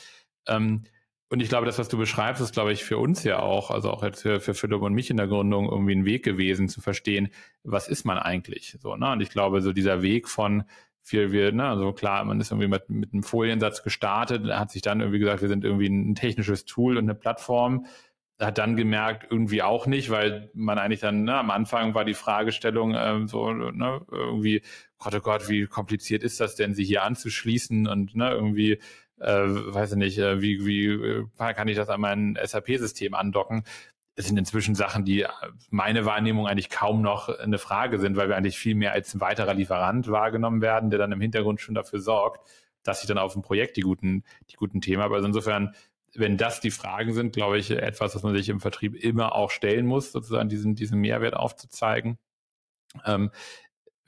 Ähm, 0.47 0.85
und 1.31 1.41
ich 1.41 1.51
glaube, 1.51 1.67
das, 1.67 1.79
was 1.79 1.89
du 1.89 1.99
beschreibst, 1.99 2.41
ist, 2.41 2.55
glaube 2.55 2.73
ich, 2.73 2.85
für 2.85 2.97
uns 2.97 3.23
ja 3.23 3.41
auch, 3.41 3.71
also 3.71 3.91
auch 3.91 4.03
jetzt 4.03 4.23
für, 4.23 4.41
für 4.41 4.55
Philipp 4.55 4.81
und 4.81 4.95
mich 4.95 5.11
in 5.11 5.19
der 5.19 5.27
Gründung 5.27 5.69
irgendwie 5.69 5.95
ein 5.95 6.07
Weg 6.07 6.25
gewesen, 6.25 6.69
zu 6.69 6.81
verstehen, 6.81 7.29
was 7.65 7.87
ist 7.87 8.07
man 8.07 8.19
eigentlich? 8.19 8.79
So, 8.81 8.97
ne? 8.97 9.13
Und 9.13 9.21
ich 9.21 9.29
glaube, 9.29 9.61
so 9.61 9.75
dieser 9.75 10.01
Weg 10.01 10.27
von 10.27 10.65
viel 11.09 11.33
wir, 11.33 11.53
ne, 11.53 11.65
also 11.65 11.93
klar, 11.93 12.25
man 12.25 12.41
ist 12.41 12.51
irgendwie 12.51 12.69
mit, 12.69 12.89
mit 12.91 13.13
einem 13.13 13.23
Foliensatz 13.23 13.83
gestartet, 13.83 14.47
hat 14.47 14.71
sich 14.71 14.83
dann 14.83 15.01
irgendwie 15.01 15.19
gesagt, 15.19 15.43
wir 15.43 15.49
sind 15.49 15.65
irgendwie 15.65 15.89
ein 15.89 16.15
technisches 16.15 16.65
Tool 16.65 16.97
und 16.97 17.05
eine 17.05 17.15
Plattform, 17.15 17.87
hat 18.39 18.59
dann 18.59 18.77
gemerkt, 18.77 19.27
irgendwie 19.31 19.63
auch 19.63 19.87
nicht, 19.87 20.11
weil 20.11 20.51
man 20.55 20.79
eigentlich 20.79 21.01
dann, 21.01 21.25
ne, 21.25 21.37
am 21.37 21.51
Anfang 21.51 21.95
war 21.95 22.05
die 22.05 22.15
Fragestellung 22.15 22.95
ähm, 22.97 23.27
so, 23.27 23.53
ne, 23.53 24.01
irgendwie, 24.11 24.63
Gott, 24.99 25.15
oh 25.15 25.21
Gott, 25.21 25.49
wie 25.49 25.67
kompliziert 25.67 26.23
ist 26.23 26.41
das 26.41 26.55
denn, 26.55 26.75
sie 26.75 26.85
hier 26.85 27.03
anzuschließen 27.03 27.89
und 27.89 28.15
ne, 28.15 28.31
irgendwie, 28.31 28.79
äh, 29.19 29.45
weiß 29.49 29.93
ich 29.93 29.99
nicht, 29.99 30.19
äh, 30.19 30.41
wie, 30.41 30.65
wie 30.67 30.87
äh, 30.87 31.25
kann 31.55 31.69
ich 31.69 31.77
das 31.77 31.89
an 31.89 32.01
mein 32.01 32.39
SAP-System 32.41 33.15
andocken? 33.15 33.65
Es 34.19 34.27
sind 34.27 34.37
inzwischen 34.37 34.75
Sachen, 34.75 35.05
die 35.05 35.23
äh, 35.23 35.29
meine 35.71 36.05
Wahrnehmung 36.05 36.49
eigentlich 36.49 36.71
kaum 36.71 37.03
noch 37.03 37.29
eine 37.29 37.59
Frage 37.59 38.01
sind, 38.01 38.17
weil 38.17 38.29
wir 38.29 38.37
eigentlich 38.37 38.59
viel 38.59 38.75
mehr 38.75 38.93
als 38.93 39.15
ein 39.15 39.21
weiterer 39.21 39.55
Lieferant 39.55 40.09
wahrgenommen 40.09 40.61
werden, 40.61 40.91
der 40.91 40.99
dann 40.99 41.13
im 41.13 41.21
Hintergrund 41.21 41.61
schon 41.61 41.77
dafür 41.77 42.01
sorgt, 42.01 42.41
dass 42.83 43.03
ich 43.03 43.07
dann 43.07 43.17
auf 43.17 43.35
dem 43.35 43.43
Projekt 43.43 43.77
die 43.77 43.83
guten, 43.83 44.25
die 44.51 44.57
guten 44.57 44.81
Themen 44.81 45.03
habe. 45.03 45.15
Also 45.15 45.29
insofern, 45.29 45.73
wenn 46.15 46.37
das 46.37 46.61
die 46.61 46.73
Fragen 46.73 47.15
sind, 47.15 47.33
glaube 47.33 47.59
ich, 47.59 47.71
etwas, 47.71 48.17
was 48.17 48.25
man 48.25 48.35
sich 48.35 48.49
im 48.49 48.59
Vertrieb 48.59 48.97
immer 48.97 49.37
auch 49.37 49.53
stellen 49.53 49.87
muss, 49.87 50.11
sozusagen 50.11 50.49
diesen, 50.49 50.75
diesen 50.75 50.99
Mehrwert 50.99 51.35
aufzuzeigen. 51.35 52.19
Ähm, 53.05 53.31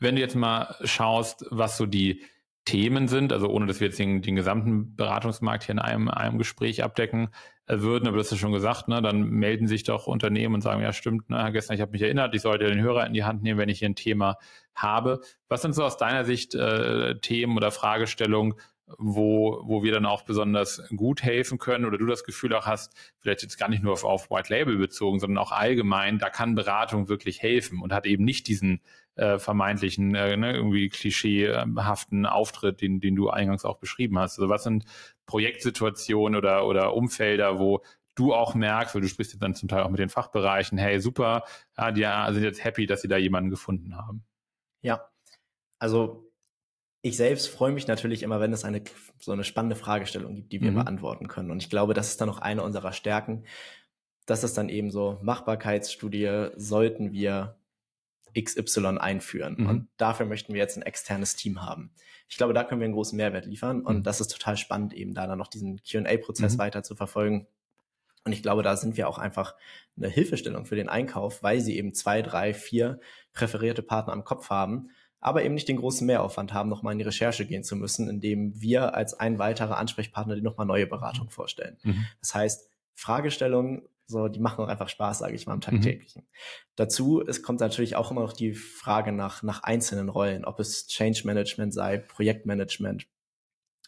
wenn 0.00 0.16
du 0.16 0.20
jetzt 0.20 0.34
mal 0.34 0.74
schaust, 0.82 1.46
was 1.50 1.76
so 1.76 1.86
die 1.86 2.22
Themen 2.70 3.08
sind, 3.08 3.32
also 3.32 3.48
ohne 3.48 3.66
dass 3.66 3.80
wir 3.80 3.88
jetzt 3.88 3.98
den, 3.98 4.22
den 4.22 4.36
gesamten 4.36 4.94
Beratungsmarkt 4.94 5.64
hier 5.64 5.72
in 5.72 5.80
einem, 5.80 6.08
einem 6.08 6.38
Gespräch 6.38 6.84
abdecken 6.84 7.30
äh, 7.66 7.80
würden, 7.80 8.06
aber 8.06 8.16
das 8.16 8.30
ist 8.30 8.38
schon 8.38 8.52
gesagt, 8.52 8.86
ne, 8.86 9.02
dann 9.02 9.28
melden 9.28 9.66
sich 9.66 9.82
doch 9.82 10.06
Unternehmen 10.06 10.54
und 10.54 10.60
sagen, 10.60 10.80
ja 10.80 10.92
stimmt, 10.92 11.28
ne, 11.30 11.50
gestern, 11.52 11.74
ich 11.74 11.80
habe 11.80 11.90
mich 11.90 12.02
erinnert, 12.02 12.32
ich 12.32 12.42
sollte 12.42 12.66
den 12.66 12.80
Hörer 12.80 13.04
in 13.08 13.12
die 13.12 13.24
Hand 13.24 13.42
nehmen, 13.42 13.58
wenn 13.58 13.68
ich 13.68 13.80
hier 13.80 13.88
ein 13.88 13.96
Thema 13.96 14.36
habe. 14.72 15.20
Was 15.48 15.62
sind 15.62 15.74
so 15.74 15.82
aus 15.82 15.96
deiner 15.96 16.24
Sicht 16.24 16.54
äh, 16.54 17.18
Themen 17.18 17.56
oder 17.56 17.72
Fragestellungen, 17.72 18.54
wo, 18.98 19.62
wo 19.64 19.82
wir 19.82 19.90
dann 19.90 20.06
auch 20.06 20.22
besonders 20.22 20.80
gut 20.94 21.24
helfen 21.24 21.58
können 21.58 21.84
oder 21.84 21.98
du 21.98 22.06
das 22.06 22.22
Gefühl 22.22 22.54
auch 22.54 22.66
hast, 22.66 22.94
vielleicht 23.18 23.42
jetzt 23.42 23.58
gar 23.58 23.68
nicht 23.68 23.82
nur 23.82 23.94
auf, 23.94 24.04
auf 24.04 24.30
White 24.30 24.52
Label 24.52 24.76
bezogen, 24.76 25.18
sondern 25.18 25.38
auch 25.38 25.50
allgemein, 25.50 26.18
da 26.18 26.30
kann 26.30 26.54
Beratung 26.54 27.08
wirklich 27.08 27.42
helfen 27.42 27.82
und 27.82 27.92
hat 27.92 28.06
eben 28.06 28.24
nicht 28.24 28.46
diesen 28.46 28.80
äh, 29.20 29.38
vermeintlichen, 29.38 30.14
äh, 30.14 30.36
ne, 30.36 30.54
irgendwie 30.54 30.88
klischeehaften 30.88 32.24
Auftritt, 32.24 32.80
den, 32.80 33.00
den 33.00 33.14
du 33.14 33.28
eingangs 33.28 33.66
auch 33.66 33.78
beschrieben 33.78 34.18
hast. 34.18 34.38
Also 34.38 34.48
was 34.48 34.64
sind 34.64 34.86
Projektsituationen 35.26 36.36
oder, 36.36 36.66
oder 36.66 36.94
Umfelder, 36.94 37.58
wo 37.58 37.82
du 38.14 38.34
auch 38.34 38.54
merkst, 38.54 38.94
weil 38.94 39.02
du 39.02 39.08
sprichst 39.08 39.34
jetzt 39.34 39.42
dann 39.42 39.54
zum 39.54 39.68
Teil 39.68 39.82
auch 39.82 39.90
mit 39.90 40.00
den 40.00 40.08
Fachbereichen, 40.08 40.78
hey, 40.78 41.00
super, 41.00 41.44
ja, 41.76 41.90
die 41.90 42.34
sind 42.34 42.44
jetzt 42.44 42.64
happy, 42.64 42.86
dass 42.86 43.02
sie 43.02 43.08
da 43.08 43.18
jemanden 43.18 43.50
gefunden 43.50 43.96
haben. 43.96 44.24
Ja, 44.82 45.06
also 45.78 46.26
ich 47.02 47.16
selbst 47.16 47.48
freue 47.48 47.72
mich 47.72 47.86
natürlich 47.86 48.22
immer, 48.22 48.40
wenn 48.40 48.52
es 48.52 48.64
eine 48.64 48.82
so 49.18 49.32
eine 49.32 49.44
spannende 49.44 49.76
Fragestellung 49.76 50.34
gibt, 50.34 50.52
die 50.52 50.60
wir 50.62 50.70
mhm. 50.70 50.76
beantworten 50.76 51.28
können. 51.28 51.50
Und 51.50 51.62
ich 51.62 51.70
glaube, 51.70 51.94
das 51.94 52.08
ist 52.08 52.20
dann 52.20 52.30
auch 52.30 52.38
eine 52.38 52.62
unserer 52.62 52.92
Stärken. 52.92 53.44
Das 54.26 54.44
ist 54.44 54.56
dann 54.56 54.68
eben 54.68 54.90
so 54.90 55.18
Machbarkeitsstudie, 55.22 56.50
sollten 56.56 57.12
wir 57.12 57.59
XY 58.38 58.98
einführen. 58.98 59.56
Mhm. 59.58 59.66
Und 59.66 59.88
dafür 59.96 60.26
möchten 60.26 60.52
wir 60.52 60.60
jetzt 60.60 60.76
ein 60.76 60.82
externes 60.82 61.36
Team 61.36 61.62
haben. 61.62 61.92
Ich 62.28 62.36
glaube, 62.36 62.52
da 62.52 62.64
können 62.64 62.80
wir 62.80 62.86
einen 62.86 62.94
großen 62.94 63.16
Mehrwert 63.16 63.46
liefern. 63.46 63.82
Und 63.82 63.98
mhm. 63.98 64.02
das 64.02 64.20
ist 64.20 64.28
total 64.28 64.56
spannend, 64.56 64.92
eben 64.92 65.14
da 65.14 65.26
dann 65.26 65.38
noch 65.38 65.48
diesen 65.48 65.82
QA-Prozess 65.82 66.54
mhm. 66.54 66.58
weiter 66.58 66.82
zu 66.82 66.94
verfolgen. 66.94 67.46
Und 68.24 68.32
ich 68.32 68.42
glaube, 68.42 68.62
da 68.62 68.76
sind 68.76 68.96
wir 68.96 69.08
auch 69.08 69.18
einfach 69.18 69.54
eine 69.96 70.08
Hilfestellung 70.08 70.66
für 70.66 70.76
den 70.76 70.88
Einkauf, 70.88 71.42
weil 71.42 71.60
sie 71.60 71.76
eben 71.76 71.94
zwei, 71.94 72.22
drei, 72.22 72.52
vier 72.52 73.00
präferierte 73.32 73.82
Partner 73.82 74.12
am 74.12 74.24
Kopf 74.24 74.50
haben 74.50 74.90
aber 75.20 75.44
eben 75.44 75.54
nicht 75.54 75.68
den 75.68 75.76
großen 75.76 76.06
Mehraufwand 76.06 76.52
haben, 76.52 76.68
nochmal 76.68 76.92
in 76.92 76.98
die 76.98 77.04
Recherche 77.04 77.46
gehen 77.46 77.62
zu 77.62 77.76
müssen, 77.76 78.08
indem 78.08 78.60
wir 78.60 78.94
als 78.94 79.14
ein 79.14 79.38
weiterer 79.38 79.76
Ansprechpartner 79.76 80.34
die 80.34 80.42
nochmal 80.42 80.66
neue 80.66 80.86
Beratung 80.86 81.26
mhm. 81.26 81.30
vorstellen. 81.30 81.76
Mhm. 81.82 82.06
Das 82.20 82.34
heißt, 82.34 82.70
Fragestellungen, 82.94 83.82
so, 84.10 84.28
die 84.28 84.40
machen 84.40 84.64
auch 84.64 84.68
einfach 84.68 84.88
Spaß, 84.88 85.20
sage 85.20 85.34
ich 85.34 85.46
mal, 85.46 85.54
im 85.54 85.58
mhm. 85.58 85.62
tagtäglichen. 85.62 86.22
Mhm. 86.22 86.26
Dazu, 86.76 87.22
es 87.26 87.42
kommt 87.42 87.60
natürlich 87.60 87.96
auch 87.96 88.10
immer 88.10 88.22
noch 88.22 88.32
die 88.32 88.54
Frage 88.54 89.12
nach, 89.12 89.42
nach 89.42 89.62
einzelnen 89.62 90.08
Rollen, 90.08 90.44
ob 90.44 90.60
es 90.60 90.86
Change 90.86 91.22
Management 91.24 91.72
sei, 91.72 91.98
Projektmanagement, 91.98 93.06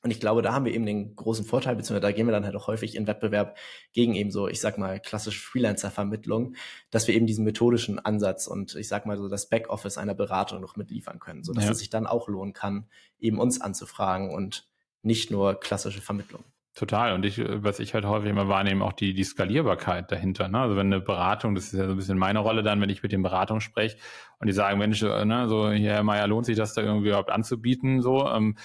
und 0.03 0.11
ich 0.11 0.19
glaube, 0.19 0.43
da 0.43 0.53
haben 0.53 0.65
wir 0.65 0.75
eben 0.75 0.85
den 0.85 1.15
großen 1.15 1.45
Vorteil, 1.45 1.77
beziehungsweise 1.77 2.01
da 2.01 2.11
gehen 2.11 2.27
wir 2.27 2.33
dann 2.33 2.45
halt 2.45 2.57
auch 2.57 2.67
häufig 2.67 2.97
in 2.97 3.07
Wettbewerb 3.07 3.57
gegen 3.93 4.15
eben 4.15 4.33
so, 4.33 4.49
ich 4.49 4.61
sag 4.61 4.77
mal, 4.77 4.99
klassische 4.99 5.41
Freelancer-Vermittlung, 5.41 6.57
dass 6.91 7.07
wir 7.07 7.15
eben 7.15 7.27
diesen 7.27 7.45
methodischen 7.45 8.01
Ansatz 8.01 8.49
und 8.49 8.75
ich 8.75 8.89
sag 8.89 9.07
mal 9.07 9.17
so 9.17 9.29
das 9.29 9.49
Backoffice 9.49 9.99
einer 9.99 10.15
Beratung 10.15 10.61
noch 10.61 10.75
mitliefern 10.75 11.21
können, 11.21 11.45
so 11.45 11.53
dass 11.53 11.67
ja. 11.67 11.71
es 11.71 11.79
sich 11.79 11.89
dann 11.89 12.09
auch 12.09 12.27
lohnen 12.29 12.53
kann, 12.53 12.89
eben 13.21 13.39
uns 13.39 13.61
anzufragen 13.61 14.31
und 14.31 14.69
nicht 15.03 15.31
nur 15.31 15.55
klassische 15.55 16.03
Vermittlung. 16.03 16.43
Total. 16.75 17.13
Und 17.13 17.27
ich, 17.27 17.39
was 17.39 17.81
ich 17.81 17.93
halt 17.93 18.07
häufig 18.07 18.31
immer 18.31 18.49
wahrnehme, 18.49 18.83
auch 18.83 18.95
die, 18.95 19.13
die 19.13 19.25
Skalierbarkeit 19.25 20.11
dahinter. 20.11 20.49
Ne? 20.49 20.59
Also 20.59 20.75
wenn 20.75 20.87
eine 20.87 21.01
Beratung, 21.01 21.55
das 21.55 21.67
ist 21.67 21.75
ja 21.75 21.85
so 21.85 21.91
ein 21.91 21.97
bisschen 21.97 22.17
meine 22.17 22.39
Rolle 22.39 22.63
dann, 22.63 22.81
wenn 22.81 22.89
ich 22.89 23.03
mit 23.03 23.13
den 23.13 23.23
Beratungen 23.23 23.61
spreche 23.61 23.99
und 24.39 24.47
die 24.47 24.55
sagen, 24.55 24.79
Mensch, 24.79 25.03
ne, 25.03 25.49
so 25.49 25.71
hier, 25.71 25.93
Herr 25.93 26.03
Meier, 26.03 26.27
lohnt 26.27 26.47
sich 26.47 26.57
das 26.57 26.73
da 26.73 26.81
irgendwie 26.81 27.09
überhaupt 27.09 27.31
anzubieten? 27.31 28.01
So, 28.01 28.27
ähm, 28.27 28.57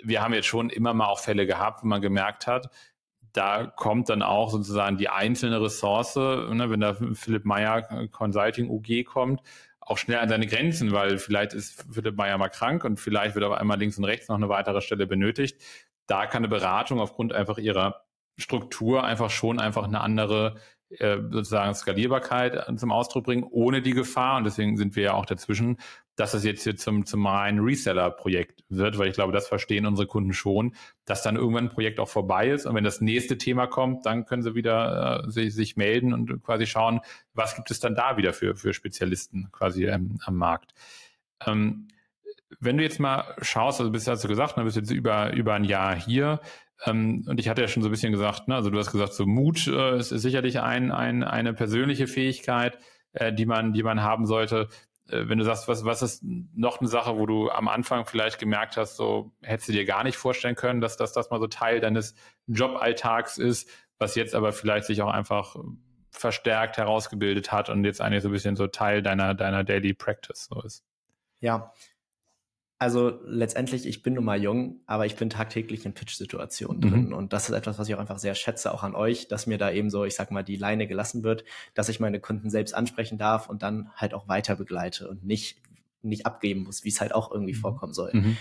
wir 0.00 0.22
haben 0.22 0.34
jetzt 0.34 0.46
schon 0.46 0.70
immer 0.70 0.94
mal 0.94 1.06
auch 1.06 1.18
Fälle 1.18 1.46
gehabt, 1.46 1.82
wo 1.82 1.88
man 1.88 2.00
gemerkt 2.00 2.46
hat, 2.46 2.70
da 3.32 3.66
kommt 3.66 4.08
dann 4.08 4.22
auch 4.22 4.50
sozusagen 4.50 4.96
die 4.96 5.08
einzelne 5.08 5.60
Ressource, 5.60 6.14
ne, 6.14 6.66
wenn 6.70 6.80
da 6.80 6.94
Philipp 7.12 7.44
Meyer 7.44 7.82
Consulting 8.08 8.70
UG 8.70 9.04
kommt, 9.04 9.42
auch 9.80 9.98
schnell 9.98 10.18
an 10.18 10.28
seine 10.28 10.46
Grenzen, 10.46 10.92
weil 10.92 11.18
vielleicht 11.18 11.54
ist 11.54 11.86
Philipp 11.90 12.16
Meyer 12.16 12.38
mal 12.38 12.50
krank 12.50 12.84
und 12.84 13.00
vielleicht 13.00 13.34
wird 13.34 13.44
auf 13.44 13.54
einmal 13.54 13.78
links 13.78 13.98
und 13.98 14.04
rechts 14.04 14.28
noch 14.28 14.36
eine 14.36 14.48
weitere 14.48 14.80
Stelle 14.80 15.06
benötigt. 15.06 15.60
Da 16.08 16.26
kann 16.26 16.40
eine 16.40 16.48
Beratung 16.48 16.98
aufgrund 16.98 17.32
einfach 17.32 17.58
ihrer 17.58 18.02
Struktur 18.36 19.04
einfach 19.04 19.30
schon 19.30 19.60
einfach 19.60 19.84
eine 19.84 20.00
andere 20.00 20.56
äh, 20.90 21.18
sozusagen 21.30 21.74
Skalierbarkeit 21.74 22.64
zum 22.78 22.92
Ausdruck 22.92 23.24
bringen, 23.24 23.44
ohne 23.50 23.82
die 23.82 23.92
Gefahr. 23.92 24.38
Und 24.38 24.44
deswegen 24.44 24.76
sind 24.76 24.96
wir 24.96 25.02
ja 25.02 25.12
auch 25.12 25.26
dazwischen, 25.26 25.76
dass 26.16 26.34
es 26.34 26.44
jetzt 26.44 26.64
hier 26.64 26.76
zum, 26.76 27.04
zum 27.04 27.26
reinen 27.26 27.60
Reseller-Projekt 27.60 28.64
wird, 28.70 28.96
weil 28.96 29.08
ich 29.08 29.14
glaube, 29.14 29.32
das 29.32 29.46
verstehen 29.48 29.86
unsere 29.86 30.08
Kunden 30.08 30.32
schon, 30.32 30.74
dass 31.04 31.22
dann 31.22 31.36
irgendwann 31.36 31.66
ein 31.66 31.70
Projekt 31.70 32.00
auch 32.00 32.08
vorbei 32.08 32.48
ist 32.48 32.64
und 32.64 32.74
wenn 32.74 32.84
das 32.84 33.00
nächste 33.00 33.38
Thema 33.38 33.66
kommt, 33.66 34.06
dann 34.06 34.24
können 34.24 34.42
sie 34.42 34.54
wieder 34.54 35.24
äh, 35.26 35.30
sich, 35.30 35.54
sich 35.54 35.76
melden 35.76 36.12
und 36.12 36.42
quasi 36.42 36.66
schauen, 36.66 37.00
was 37.34 37.54
gibt 37.54 37.70
es 37.70 37.80
dann 37.80 37.94
da 37.94 38.16
wieder 38.16 38.32
für, 38.32 38.56
für 38.56 38.72
Spezialisten 38.72 39.50
quasi 39.52 39.86
ähm, 39.86 40.18
am 40.24 40.36
Markt. 40.36 40.72
Ähm, 41.46 41.88
wenn 42.60 42.76
du 42.76 42.82
jetzt 42.82 43.00
mal 43.00 43.34
schaust, 43.42 43.80
also 43.80 43.90
bist 43.90 44.08
hast 44.08 44.24
du 44.24 44.28
gesagt, 44.28 44.56
du 44.56 44.64
bist 44.64 44.76
jetzt 44.76 44.90
über, 44.90 45.32
über 45.32 45.54
ein 45.54 45.64
Jahr 45.64 45.94
hier, 45.94 46.40
ähm, 46.86 47.24
und 47.26 47.40
ich 47.40 47.48
hatte 47.48 47.62
ja 47.62 47.68
schon 47.68 47.82
so 47.82 47.88
ein 47.88 47.92
bisschen 47.92 48.12
gesagt, 48.12 48.48
ne, 48.48 48.54
also 48.54 48.70
du 48.70 48.78
hast 48.78 48.92
gesagt, 48.92 49.12
so 49.12 49.26
Mut 49.26 49.66
äh, 49.66 49.98
ist, 49.98 50.12
ist 50.12 50.22
sicherlich 50.22 50.60
ein, 50.60 50.92
ein, 50.92 51.24
eine 51.24 51.52
persönliche 51.52 52.06
Fähigkeit, 52.06 52.78
äh, 53.12 53.32
die 53.32 53.46
man, 53.46 53.72
die 53.72 53.82
man 53.82 54.02
haben 54.02 54.26
sollte. 54.26 54.68
Äh, 55.08 55.28
wenn 55.28 55.38
du 55.38 55.44
sagst, 55.44 55.66
was, 55.66 55.84
was 55.84 56.02
ist 56.02 56.22
noch 56.24 56.78
eine 56.78 56.88
Sache, 56.88 57.18
wo 57.18 57.26
du 57.26 57.50
am 57.50 57.68
Anfang 57.68 58.06
vielleicht 58.06 58.38
gemerkt 58.38 58.76
hast, 58.76 58.96
so 58.96 59.32
hättest 59.42 59.68
du 59.68 59.72
dir 59.72 59.84
gar 59.84 60.04
nicht 60.04 60.16
vorstellen 60.16 60.54
können, 60.54 60.80
dass, 60.80 60.96
dass 60.96 61.12
das 61.12 61.30
mal 61.30 61.40
so 61.40 61.48
Teil 61.48 61.80
deines 61.80 62.14
Joballtags 62.46 63.38
ist, 63.38 63.68
was 63.98 64.14
jetzt 64.14 64.34
aber 64.34 64.52
vielleicht 64.52 64.86
sich 64.86 65.02
auch 65.02 65.10
einfach 65.12 65.56
verstärkt 66.10 66.78
herausgebildet 66.78 67.52
hat 67.52 67.68
und 67.68 67.84
jetzt 67.84 68.00
eigentlich 68.00 68.22
so 68.22 68.28
ein 68.28 68.32
bisschen 68.32 68.56
so 68.56 68.66
Teil 68.66 69.02
deiner, 69.02 69.34
deiner 69.34 69.64
Daily 69.64 69.94
Practice 69.94 70.48
so 70.50 70.62
ist. 70.62 70.84
Ja, 71.40 71.72
also 72.78 73.18
letztendlich, 73.24 73.86
ich 73.86 74.02
bin 74.02 74.14
nun 74.14 74.24
mal 74.24 74.40
jung, 74.40 74.80
aber 74.86 75.04
ich 75.04 75.16
bin 75.16 75.30
tagtäglich 75.30 75.84
in 75.84 75.94
Pitch-Situationen 75.94 76.78
mhm. 76.78 76.90
drin. 76.90 77.12
Und 77.12 77.32
das 77.32 77.48
ist 77.48 77.54
etwas, 77.54 77.78
was 77.78 77.88
ich 77.88 77.94
auch 77.94 78.00
einfach 78.00 78.18
sehr 78.18 78.36
schätze, 78.36 78.72
auch 78.72 78.84
an 78.84 78.94
euch, 78.94 79.26
dass 79.26 79.46
mir 79.46 79.58
da 79.58 79.70
eben 79.70 79.90
so, 79.90 80.04
ich 80.04 80.14
sag 80.14 80.30
mal, 80.30 80.44
die 80.44 80.56
Leine 80.56 80.86
gelassen 80.86 81.24
wird, 81.24 81.44
dass 81.74 81.88
ich 81.88 81.98
meine 81.98 82.20
Kunden 82.20 82.50
selbst 82.50 82.74
ansprechen 82.74 83.18
darf 83.18 83.48
und 83.48 83.62
dann 83.62 83.90
halt 83.96 84.14
auch 84.14 84.28
weiter 84.28 84.54
begleite 84.54 85.08
und 85.08 85.24
nicht, 85.24 85.60
nicht 86.02 86.24
abgeben 86.24 86.62
muss, 86.62 86.84
wie 86.84 86.90
es 86.90 87.00
halt 87.00 87.14
auch 87.14 87.32
irgendwie 87.32 87.54
mhm. 87.54 87.58
vorkommen 87.58 87.94
soll. 87.94 88.12
Mhm 88.14 88.36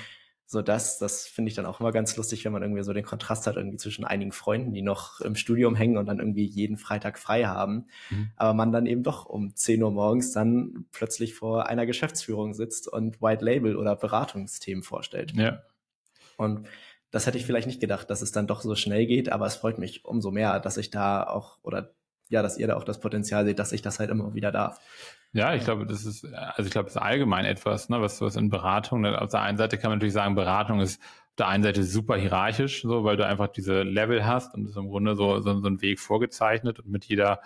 so 0.49 0.61
das, 0.61 0.97
das 0.97 1.27
finde 1.27 1.49
ich 1.49 1.55
dann 1.55 1.65
auch 1.65 1.81
immer 1.81 1.91
ganz 1.91 2.15
lustig, 2.15 2.45
wenn 2.45 2.53
man 2.53 2.61
irgendwie 2.61 2.81
so 2.81 2.93
den 2.93 3.03
Kontrast 3.03 3.47
hat 3.47 3.57
irgendwie 3.57 3.75
zwischen 3.75 4.05
einigen 4.05 4.31
Freunden, 4.31 4.71
die 4.71 4.81
noch 4.81 5.19
im 5.19 5.35
Studium 5.35 5.75
hängen 5.75 5.97
und 5.97 6.05
dann 6.05 6.19
irgendwie 6.19 6.45
jeden 6.45 6.77
Freitag 6.77 7.19
frei 7.19 7.43
haben, 7.43 7.87
mhm. 8.09 8.31
aber 8.37 8.53
man 8.53 8.71
dann 8.71 8.85
eben 8.85 9.03
doch 9.03 9.25
um 9.25 9.53
10 9.53 9.83
Uhr 9.83 9.91
morgens 9.91 10.31
dann 10.31 10.85
plötzlich 10.93 11.33
vor 11.33 11.67
einer 11.67 11.85
Geschäftsführung 11.85 12.53
sitzt 12.53 12.87
und 12.87 13.21
White 13.21 13.43
Label 13.43 13.75
oder 13.75 13.97
Beratungsthemen 13.97 14.83
vorstellt. 14.83 15.33
Ja. 15.35 15.63
Und 16.37 16.69
das 17.11 17.27
hätte 17.27 17.37
ich 17.37 17.45
vielleicht 17.45 17.67
nicht 17.67 17.81
gedacht, 17.81 18.09
dass 18.09 18.21
es 18.21 18.31
dann 18.31 18.47
doch 18.47 18.61
so 18.61 18.75
schnell 18.75 19.05
geht, 19.05 19.29
aber 19.29 19.47
es 19.47 19.55
freut 19.55 19.79
mich 19.79 20.05
umso 20.05 20.31
mehr, 20.31 20.61
dass 20.61 20.77
ich 20.77 20.91
da 20.91 21.23
auch 21.23 21.57
oder 21.61 21.93
ja, 22.29 22.41
dass 22.41 22.57
ihr 22.57 22.67
da 22.67 22.77
auch 22.77 22.83
das 22.85 22.99
Potenzial 23.01 23.45
seht, 23.45 23.59
dass 23.59 23.73
ich 23.73 23.81
das 23.81 23.99
halt 23.99 24.09
immer 24.09 24.33
wieder 24.33 24.51
darf. 24.51 24.79
Ja, 25.33 25.53
ich 25.53 25.63
glaube, 25.63 25.85
das 25.85 26.05
ist, 26.05 26.25
also 26.25 26.63
ich 26.63 26.71
glaube, 26.71 26.85
das 26.85 26.95
ist 26.95 27.01
allgemein 27.01 27.45
etwas, 27.45 27.89
ne, 27.89 28.01
was, 28.01 28.21
was 28.21 28.35
in 28.35 28.49
Beratung, 28.49 29.01
ne, 29.01 29.21
auf 29.21 29.29
der 29.29 29.41
einen 29.41 29.57
Seite 29.57 29.77
kann 29.77 29.91
man 29.91 29.99
natürlich 29.99 30.13
sagen, 30.13 30.35
Beratung 30.35 30.79
ist 30.79 31.01
auf 31.01 31.35
der 31.37 31.47
einen 31.49 31.63
Seite 31.63 31.83
super 31.83 32.17
hierarchisch, 32.17 32.81
so, 32.81 33.03
weil 33.03 33.17
du 33.17 33.25
einfach 33.25 33.49
diese 33.49 33.83
Level 33.83 34.25
hast 34.25 34.55
und 34.55 34.67
ist 34.67 34.77
im 34.77 34.87
Grunde 34.89 35.15
so, 35.15 35.39
so, 35.41 35.59
so 35.59 35.67
ein 35.67 35.81
Weg 35.81 35.99
vorgezeichnet 35.99 36.79
und 36.79 36.87
mit 36.89 37.05
jeder, 37.05 37.41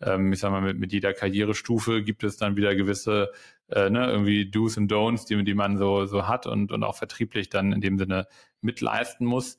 ähm, 0.00 0.32
ich 0.32 0.38
sag 0.38 0.52
mal, 0.52 0.62
mit, 0.62 0.78
mit 0.78 0.92
jeder 0.92 1.12
Karrierestufe 1.12 2.02
gibt 2.02 2.24
es 2.24 2.36
dann 2.38 2.56
wieder 2.56 2.74
gewisse, 2.74 3.32
äh, 3.68 3.90
ne, 3.90 4.10
irgendwie 4.10 4.50
Do's 4.50 4.78
und 4.78 4.90
Don'ts, 4.90 5.26
die, 5.26 5.42
die 5.44 5.54
man 5.54 5.76
so, 5.76 6.06
so 6.06 6.26
hat 6.28 6.46
und, 6.46 6.72
und 6.72 6.82
auch 6.82 6.96
vertrieblich 6.96 7.50
dann 7.50 7.72
in 7.72 7.80
dem 7.80 7.98
Sinne 7.98 8.26
mitleisten 8.62 9.26
muss. 9.26 9.58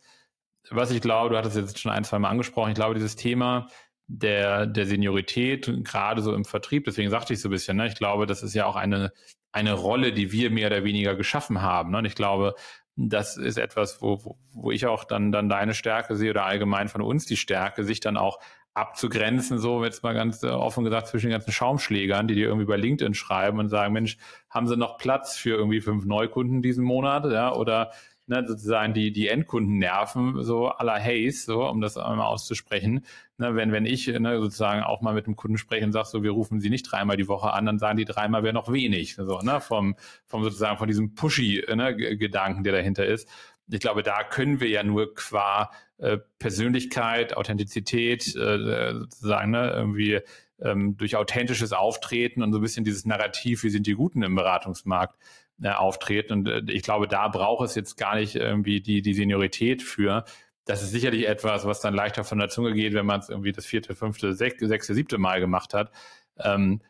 Was 0.72 0.90
ich 0.92 1.02
glaube, 1.02 1.30
du 1.30 1.38
hattest 1.38 1.56
jetzt 1.58 1.78
schon 1.80 1.92
ein, 1.92 2.04
zwei 2.04 2.18
Mal 2.20 2.30
angesprochen, 2.30 2.70
ich 2.70 2.76
glaube, 2.76 2.96
dieses 2.96 3.16
Thema, 3.16 3.68
der, 4.08 4.68
der 4.68 4.86
Seniorität, 4.86 5.72
gerade 5.84 6.22
so 6.22 6.34
im 6.34 6.46
Vertrieb. 6.46 6.86
Deswegen 6.86 7.10
sagte 7.10 7.34
ich 7.34 7.42
so 7.42 7.50
ein 7.50 7.52
bisschen, 7.52 7.78
ne? 7.78 7.88
ich 7.88 7.96
glaube, 7.96 8.26
das 8.26 8.44
ist 8.44 8.54
ja 8.54 8.66
auch 8.66 8.76
eine, 8.76 9.12
eine 9.52 9.74
Rolle, 9.74 10.14
die 10.14 10.32
wir 10.32 10.52
mehr 10.52 10.68
oder 10.68 10.84
weniger 10.84 11.16
geschaffen 11.16 11.62
haben. 11.62 11.92
Ne? 11.92 12.00
Und 12.00 12.06
ich 12.06 12.16
glaube, 12.16 12.56
das 12.96 13.38
ist 13.38 13.58
etwas, 13.58 14.02
wo, 14.02 14.24
wo, 14.24 14.38
wo 14.52 14.72
ich 14.72 14.86
auch 14.86 15.04
dann, 15.04 15.32
dann 15.32 15.50
deine 15.50 15.74
Stärke 15.74 16.16
sehe 16.16 16.32
oder 16.32 16.46
allgemein 16.46 16.88
von 16.88 17.02
uns 17.02 17.26
die 17.26 17.38
Stärke, 17.38 17.84
sich 17.84 18.00
dann 18.00 18.18
auch 18.18 18.40
abzugrenzen, 18.74 19.58
so 19.58 19.84
jetzt 19.84 20.04
mal 20.04 20.14
ganz 20.14 20.44
äh, 20.44 20.48
offen 20.48 20.84
gesagt, 20.84 21.08
zwischen 21.08 21.28
den 21.28 21.32
ganzen 21.32 21.54
Schaumschlägern, 21.54 22.28
die 22.28 22.36
dir 22.36 22.48
irgendwie 22.48 22.66
bei 22.66 22.76
LinkedIn 22.76 23.14
schreiben 23.14 23.60
und 23.60 23.70
sagen, 23.70 23.94
Mensch, 23.94 24.18
haben 24.50 24.68
sie 24.68 24.76
noch 24.76 24.98
Platz 24.98 25.38
für 25.38 25.52
irgendwie 25.52 25.80
fünf 25.80 26.06
Neukunden 26.06 26.62
diesen 26.62 26.84
Monat, 26.84 27.26
ja, 27.32 27.54
oder 27.54 27.92
ne, 28.28 28.44
sozusagen 28.48 28.94
die, 28.94 29.12
die 29.12 29.28
Endkunden 29.28 29.78
nerven, 29.78 30.44
so 30.44 30.68
aller 30.68 31.00
Haze, 31.00 31.46
so, 31.46 31.68
um 31.68 31.82
das 31.82 31.98
einmal 31.98 32.28
auszusprechen. 32.28 33.06
Ne, 33.38 33.56
wenn, 33.56 33.72
wenn 33.72 33.86
ich 33.86 34.08
ne, 34.08 34.40
sozusagen 34.40 34.84
auch 34.84 35.02
mal 35.02 35.14
mit 35.14 35.28
dem 35.28 35.36
Kunden 35.36 35.58
spreche 35.58 35.86
und 35.86 35.92
sage, 35.92 36.08
so, 36.08 36.24
wir 36.24 36.32
rufen 36.32 36.60
sie 36.60 36.70
nicht 36.70 36.84
dreimal 36.84 37.18
die 37.18 37.28
Woche 37.28 37.52
an, 37.54 37.66
dann 37.66 37.80
sagen 37.80 37.98
die 37.98 38.06
dreimal 38.06 38.44
wäre 38.44 38.54
noch 38.54 38.72
wenig, 38.72 39.16
so, 39.16 39.40
ne, 39.40 39.62
vom, 39.62 39.96
vom 40.26 40.44
sozusagen 40.44 40.78
von 40.78 40.88
diesem 40.88 41.16
Pushy-Gedanken, 41.16 42.58
ne, 42.60 42.64
der 42.64 42.74
dahinter 42.74 43.06
ist. 43.06 43.28
Ich 43.68 43.80
glaube, 43.80 44.04
da 44.04 44.24
können 44.24 44.60
wir 44.60 44.70
ja 44.70 44.84
nur 44.84 45.16
qua 45.16 45.72
äh, 45.98 46.18
Persönlichkeit, 46.40 47.36
Authentizität, 47.36 48.36
äh, 48.36 48.94
sozusagen, 48.94 49.52
ne, 49.52 49.72
irgendwie 49.72 50.20
ähm, 50.62 50.96
durch 50.98 51.16
authentisches 51.16 51.74
Auftreten 51.74 52.42
und 52.42 52.52
so 52.54 52.60
ein 52.60 52.62
bisschen 52.62 52.86
dieses 52.86 53.06
Narrativ, 53.06 53.64
wie 53.64 53.70
sind 53.70 53.88
die 53.88 53.94
Guten 53.94 54.24
im 54.24 54.36
Beratungsmarkt, 54.36 55.18
äh, 55.62 55.70
auftreten. 55.70 56.34
Und 56.34 56.48
äh, 56.48 56.62
ich 56.72 56.84
glaube, 56.84 57.08
da 57.08 57.28
braucht 57.28 57.66
es 57.66 57.76
jetzt 57.76 57.98
gar 57.98 58.16
nicht 58.16 58.36
irgendwie 58.36 58.82
die, 58.82 59.02
die 59.02 59.14
Seniorität 59.14 59.82
für. 59.82 60.26
Das 60.66 60.82
ist 60.82 60.92
sicherlich 60.92 61.28
etwas, 61.28 61.66
was 61.66 61.80
dann 61.80 61.94
leichter 61.94 62.24
von 62.24 62.40
der 62.40 62.50
Zunge 62.50 62.74
geht, 62.74 62.94
wenn 62.94 63.06
man 63.06 63.20
es 63.20 63.30
irgendwie 63.30 63.52
das 63.52 63.66
vierte, 63.66 63.96
fünfte, 63.96 64.34
sechste, 64.34 64.68
sechste, 64.68 64.94
siebte 64.94 65.18
Mal 65.18 65.40
gemacht 65.40 65.74
hat. 65.74 65.92
Ähm, 66.40 66.82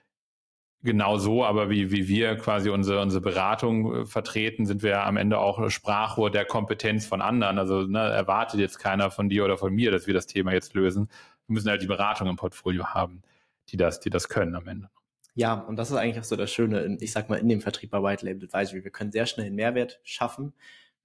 genau 0.81 1.17
so, 1.17 1.43
aber 1.43 1.69
wie, 1.69 1.91
wie 1.91 2.07
wir 2.07 2.37
quasi 2.37 2.69
unsere, 2.69 3.01
unsere 3.01 3.21
Beratung 3.21 4.03
äh, 4.03 4.05
vertreten, 4.05 4.65
sind 4.65 4.81
wir 4.83 4.91
ja 4.91 5.05
am 5.05 5.17
Ende 5.17 5.39
auch 5.39 5.69
Sprachrohr 5.69 6.31
der 6.31 6.45
Kompetenz 6.45 7.05
von 7.05 7.21
anderen. 7.21 7.59
Also 7.59 7.81
ne, 7.83 7.99
erwartet 7.99 8.59
jetzt 8.59 8.79
keiner 8.79 9.11
von 9.11 9.29
dir 9.29 9.43
oder 9.45 9.57
von 9.57 9.73
mir, 9.73 9.91
dass 9.91 10.07
wir 10.07 10.13
das 10.13 10.27
Thema 10.27 10.53
jetzt 10.53 10.73
lösen. 10.73 11.09
Wir 11.47 11.53
müssen 11.53 11.69
halt 11.69 11.81
die 11.81 11.87
Beratung 11.87 12.29
im 12.29 12.37
Portfolio 12.37 12.87
haben, 12.87 13.21
die 13.69 13.77
das, 13.77 13.99
die 13.99 14.09
das 14.09 14.29
können 14.29 14.55
am 14.55 14.67
Ende. 14.67 14.89
Ja, 15.35 15.53
und 15.53 15.75
das 15.75 15.91
ist 15.91 15.97
eigentlich 15.97 16.19
auch 16.19 16.23
so 16.23 16.37
das 16.37 16.51
Schöne, 16.51 16.79
in, 16.81 16.97
ich 17.01 17.11
sag 17.11 17.29
mal, 17.29 17.35
in 17.35 17.49
dem 17.49 17.61
Vertrieb 17.61 17.91
bei 17.91 18.01
White 18.01 18.25
Label 18.25 18.45
Advisory. 18.45 18.83
Wir 18.83 18.91
können 18.91 19.11
sehr 19.11 19.25
schnell 19.25 19.47
einen 19.47 19.55
Mehrwert 19.55 19.99
schaffen, 20.03 20.53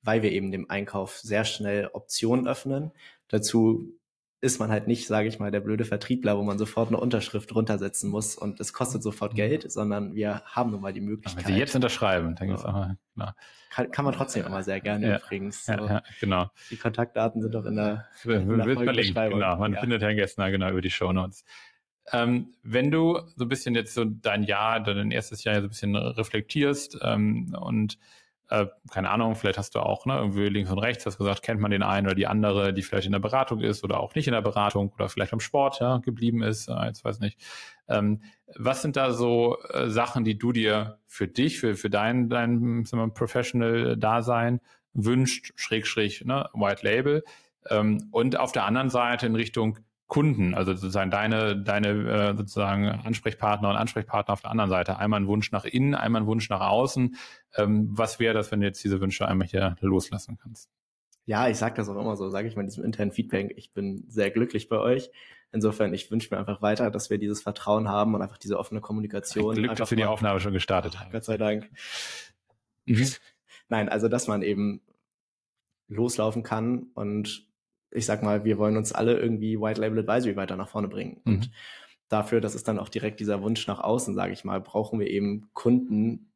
weil 0.02 0.22
wir 0.22 0.30
eben 0.30 0.52
dem 0.52 0.70
Einkauf 0.70 1.18
sehr 1.18 1.44
schnell 1.44 1.90
Optionen 1.92 2.46
öffnen. 2.46 2.92
Dazu 3.28 3.92
ist 4.40 4.58
man 4.58 4.70
halt 4.70 4.86
nicht, 4.86 5.06
sage 5.06 5.28
ich 5.28 5.38
mal, 5.38 5.50
der 5.50 5.60
blöde 5.60 5.84
Vertriebler, 5.84 6.38
wo 6.38 6.42
man 6.42 6.58
sofort 6.58 6.88
eine 6.88 6.98
Unterschrift 6.98 7.54
runtersetzen 7.54 8.08
muss 8.08 8.36
und 8.36 8.58
es 8.58 8.72
kostet 8.72 9.02
sofort 9.02 9.34
Geld, 9.34 9.70
sondern 9.70 10.14
wir 10.14 10.42
haben 10.46 10.70
nun 10.70 10.80
mal 10.80 10.94
die 10.94 11.02
Möglichkeit. 11.02 11.44
Wenn 11.44 11.54
Sie 11.54 11.58
jetzt 11.58 11.74
unterschreiben, 11.74 12.36
dann 12.36 12.48
geht's 12.48 12.64
auch 12.64 12.88
klar. 13.14 13.36
Kann, 13.70 13.90
kann 13.90 14.04
man 14.04 14.14
trotzdem 14.14 14.46
immer 14.46 14.62
sehr 14.62 14.80
gerne 14.80 15.08
ja, 15.08 15.18
übrigens. 15.18 15.66
So. 15.66 15.72
Ja, 15.72 15.86
ja, 15.86 16.02
genau. 16.20 16.50
Die 16.70 16.76
Kontaktdaten 16.76 17.42
sind 17.42 17.54
doch 17.54 17.66
in 17.66 17.76
der, 17.76 18.06
in 18.24 18.56
der 18.56 18.74
Folgebeschreibung. 18.74 19.40
Genau, 19.40 19.56
man 19.58 19.74
ja. 19.74 19.80
findet 19.80 20.02
Herrn 20.02 20.16
Gessner 20.16 20.50
genau 20.50 20.70
über 20.70 20.80
die 20.80 20.90
Show 20.90 21.12
Notes. 21.12 21.44
Ähm, 22.12 22.54
wenn 22.62 22.90
du 22.90 23.20
so 23.36 23.44
ein 23.44 23.48
bisschen 23.48 23.74
jetzt 23.74 23.94
so 23.94 24.04
dein 24.04 24.42
Jahr, 24.42 24.80
dein 24.80 25.10
erstes 25.10 25.44
Jahr 25.44 25.56
so 25.56 25.62
ein 25.62 25.68
bisschen 25.68 25.96
reflektierst 25.96 26.98
ähm, 27.02 27.56
und 27.60 27.98
äh, 28.50 28.66
keine 28.90 29.10
Ahnung, 29.10 29.36
vielleicht 29.36 29.58
hast 29.58 29.76
du 29.76 29.78
auch 29.78 30.06
ne, 30.06 30.16
irgendwie 30.16 30.48
links 30.48 30.70
und 30.70 30.80
rechts, 30.80 31.06
hast 31.06 31.18
gesagt, 31.18 31.42
kennt 31.42 31.60
man 31.60 31.70
den 31.70 31.84
einen 31.84 32.08
oder 32.08 32.16
die 32.16 32.26
andere, 32.26 32.74
die 32.74 32.82
vielleicht 32.82 33.06
in 33.06 33.12
der 33.12 33.20
Beratung 33.20 33.60
ist 33.60 33.84
oder 33.84 34.00
auch 34.00 34.14
nicht 34.16 34.26
in 34.26 34.32
der 34.32 34.42
Beratung 34.42 34.92
oder 34.92 35.08
vielleicht 35.08 35.32
am 35.32 35.40
Sport 35.40 35.80
ja, 35.80 35.98
geblieben 35.98 36.42
ist, 36.42 36.68
äh, 36.68 36.86
jetzt 36.86 37.04
weiß 37.04 37.20
nicht. 37.20 37.38
Ähm, 37.88 38.22
was 38.56 38.82
sind 38.82 38.96
da 38.96 39.12
so 39.12 39.56
äh, 39.72 39.88
Sachen, 39.88 40.24
die 40.24 40.36
du 40.36 40.50
dir 40.50 40.98
für 41.06 41.28
dich, 41.28 41.60
für, 41.60 41.76
für 41.76 41.90
dein, 41.90 42.28
dein 42.28 42.84
Professional-Dasein 43.14 44.60
wünscht, 44.94 45.52
schräg, 45.54 45.86
schräg, 45.86 46.24
ne, 46.26 46.48
White 46.52 46.84
Label, 46.84 47.22
ähm, 47.68 48.08
und 48.10 48.36
auf 48.36 48.50
der 48.50 48.64
anderen 48.64 48.90
Seite 48.90 49.26
in 49.26 49.36
Richtung 49.36 49.78
Kunden, 50.10 50.54
also 50.54 50.74
sozusagen 50.74 51.10
deine, 51.10 51.56
deine 51.56 51.88
äh, 51.88 52.36
sozusagen 52.36 52.88
Ansprechpartner 52.88 53.70
und 53.70 53.76
Ansprechpartner 53.76 54.34
auf 54.34 54.42
der 54.42 54.50
anderen 54.50 54.68
Seite. 54.68 54.98
Einmal 54.98 55.20
ein 55.20 55.28
Wunsch 55.28 55.52
nach 55.52 55.64
innen, 55.64 55.94
einmal 55.94 56.22
ein 56.22 56.26
Wunsch 56.26 56.50
nach 56.50 56.60
außen. 56.60 57.16
Ähm, 57.56 57.88
was 57.92 58.18
wäre 58.18 58.34
das, 58.34 58.50
wenn 58.50 58.60
du 58.60 58.66
jetzt 58.66 58.82
diese 58.82 59.00
Wünsche 59.00 59.26
einmal 59.26 59.46
hier 59.46 59.76
loslassen 59.80 60.36
kannst? 60.36 60.68
Ja, 61.26 61.48
ich 61.48 61.58
sage 61.58 61.76
das 61.76 61.88
auch 61.88 61.98
immer 61.98 62.16
so, 62.16 62.28
sage 62.28 62.48
ich 62.48 62.56
mal 62.56 62.62
in 62.62 62.66
diesem 62.66 62.84
internen 62.84 63.12
Feedback. 63.12 63.54
Ich 63.56 63.72
bin 63.72 64.04
sehr 64.08 64.32
glücklich 64.32 64.68
bei 64.68 64.78
euch. 64.78 65.10
Insofern, 65.52 65.94
ich 65.94 66.10
wünsche 66.10 66.34
mir 66.34 66.40
einfach 66.40 66.60
weiter, 66.60 66.90
dass 66.90 67.08
wir 67.08 67.18
dieses 67.18 67.40
Vertrauen 67.40 67.88
haben 67.88 68.14
und 68.14 68.20
einfach 68.20 68.38
diese 68.38 68.58
offene 68.58 68.80
Kommunikation. 68.80 69.54
Glück, 69.54 69.76
dass 69.76 69.90
wir 69.90 69.96
die 69.96 70.04
Aufnahme 70.06 70.40
schon 70.40 70.52
gestartet 70.52 70.98
haben. 70.98 71.12
Gott 71.12 71.24
sei 71.24 71.38
Dank. 71.38 71.70
Mhm. 72.84 73.06
Nein, 73.68 73.88
also 73.88 74.08
dass 74.08 74.26
man 74.26 74.42
eben 74.42 74.80
loslaufen 75.86 76.42
kann 76.42 76.88
und 76.94 77.49
ich 77.90 78.06
sag 78.06 78.22
mal, 78.22 78.44
wir 78.44 78.58
wollen 78.58 78.76
uns 78.76 78.92
alle 78.92 79.18
irgendwie 79.18 79.60
White 79.60 79.80
Label 79.80 80.00
Advisory 80.00 80.36
weiter 80.36 80.56
nach 80.56 80.68
vorne 80.68 80.88
bringen. 80.88 81.20
Mhm. 81.24 81.34
Und 81.34 81.50
dafür, 82.08 82.40
das 82.40 82.54
ist 82.54 82.68
dann 82.68 82.78
auch 82.78 82.88
direkt 82.88 83.20
dieser 83.20 83.42
Wunsch 83.42 83.66
nach 83.66 83.80
außen, 83.80 84.14
sage 84.14 84.32
ich 84.32 84.44
mal, 84.44 84.60
brauchen 84.60 85.00
wir 85.00 85.08
eben 85.08 85.48
Kunden, 85.52 86.32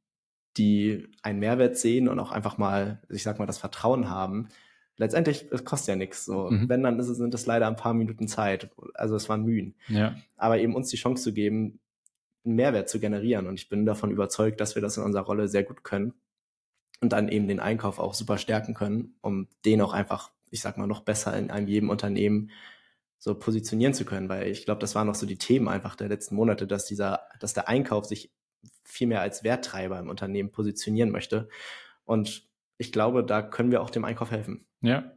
die 0.57 1.09
einen 1.23 1.41
Mehrwert 1.41 1.77
sehen 1.77 2.09
und 2.09 2.19
auch 2.21 2.31
einfach 2.31 2.59
mal, 2.59 3.03
ich 3.09 3.23
sag 3.23 3.39
mal, 3.39 3.47
das 3.47 3.59
Vertrauen 3.59 4.09
haben. 4.09 4.49
Letztendlich, 4.97 5.47
es 5.51 5.65
kostet 5.65 5.89
ja 5.89 5.97
nichts. 5.97 6.25
So, 6.25 6.51
mhm. 6.51 6.69
wenn 6.69 6.83
dann 6.83 6.99
ist 6.99 7.09
es, 7.09 7.17
sind 7.17 7.35
es 7.35 7.47
leider 7.47 7.67
ein 7.67 7.77
paar 7.77 7.95
Minuten 7.95 8.29
Zeit. 8.29 8.71
Also 8.95 9.17
es 9.17 9.29
waren 9.29 9.45
Mühen. 9.45 9.75
Ja. 9.89 10.15
Aber 10.37 10.59
eben 10.59 10.77
uns 10.77 10.89
die 10.91 10.97
Chance 10.97 11.25
zu 11.25 11.33
geben, 11.33 11.81
einen 12.45 12.55
Mehrwert 12.55 12.89
zu 12.89 13.01
generieren. 13.01 13.49
Und 13.49 13.55
ich 13.55 13.69
bin 13.69 13.87
davon 13.87 14.11
überzeugt, 14.11 14.61
dass 14.61 14.77
wir 14.77 14.83
das 14.83 14.97
in 14.97 15.03
unserer 15.03 15.25
Rolle 15.25 15.49
sehr 15.49 15.65
gut 15.65 15.83
können 15.83 16.15
und 17.01 17.13
dann 17.13 17.29
eben 17.29 17.49
den 17.49 17.61
Einkauf 17.61 17.99
auch 17.99 18.15
super 18.15 18.39
stärken 18.39 18.75
können, 18.75 19.17
um 19.21 19.49
den 19.65 19.81
auch 19.81 19.93
einfach 19.93 20.31
ich 20.55 20.63
sag 20.63 20.79
mal, 20.79 20.87
noch 20.87 21.01
besser 21.01 21.37
in 21.37 21.51
einem 21.51 21.67
jedem 21.67 21.91
Unternehmen 21.91 22.51
so 23.19 23.35
positionieren 23.35 23.93
zu 23.93 24.05
können, 24.05 24.29
weil 24.29 24.47
ich 24.47 24.65
glaube, 24.65 24.81
das 24.81 24.95
waren 24.95 25.09
noch 25.09 25.17
so 25.17 25.27
die 25.27 25.37
Themen 25.37 25.69
einfach 25.69 25.97
der 25.97 26.09
letzten 26.09 26.37
Monate, 26.37 26.67
dass 26.69 26.87
dieser, 26.87 27.27
dass 27.41 27.55
der 27.55 27.69
Einkauf 27.69 28.05
sich 28.05 28.33
viel 28.85 29.09
mehr 29.09 29.21
als 29.21 29.43
Werttreiber 29.43 29.99
im 29.99 30.09
Unternehmen 30.09 30.53
positionieren 30.53 31.11
möchte. 31.11 31.49
Und 32.05 32.49
ich 32.79 32.93
glaube, 32.93 33.25
da 33.25 33.43
können 33.43 33.73
wir 33.73 33.83
auch 33.83 33.91
dem 33.91 34.05
Einkauf 34.05 34.31
helfen. 34.31 34.65
Ja. 34.81 35.13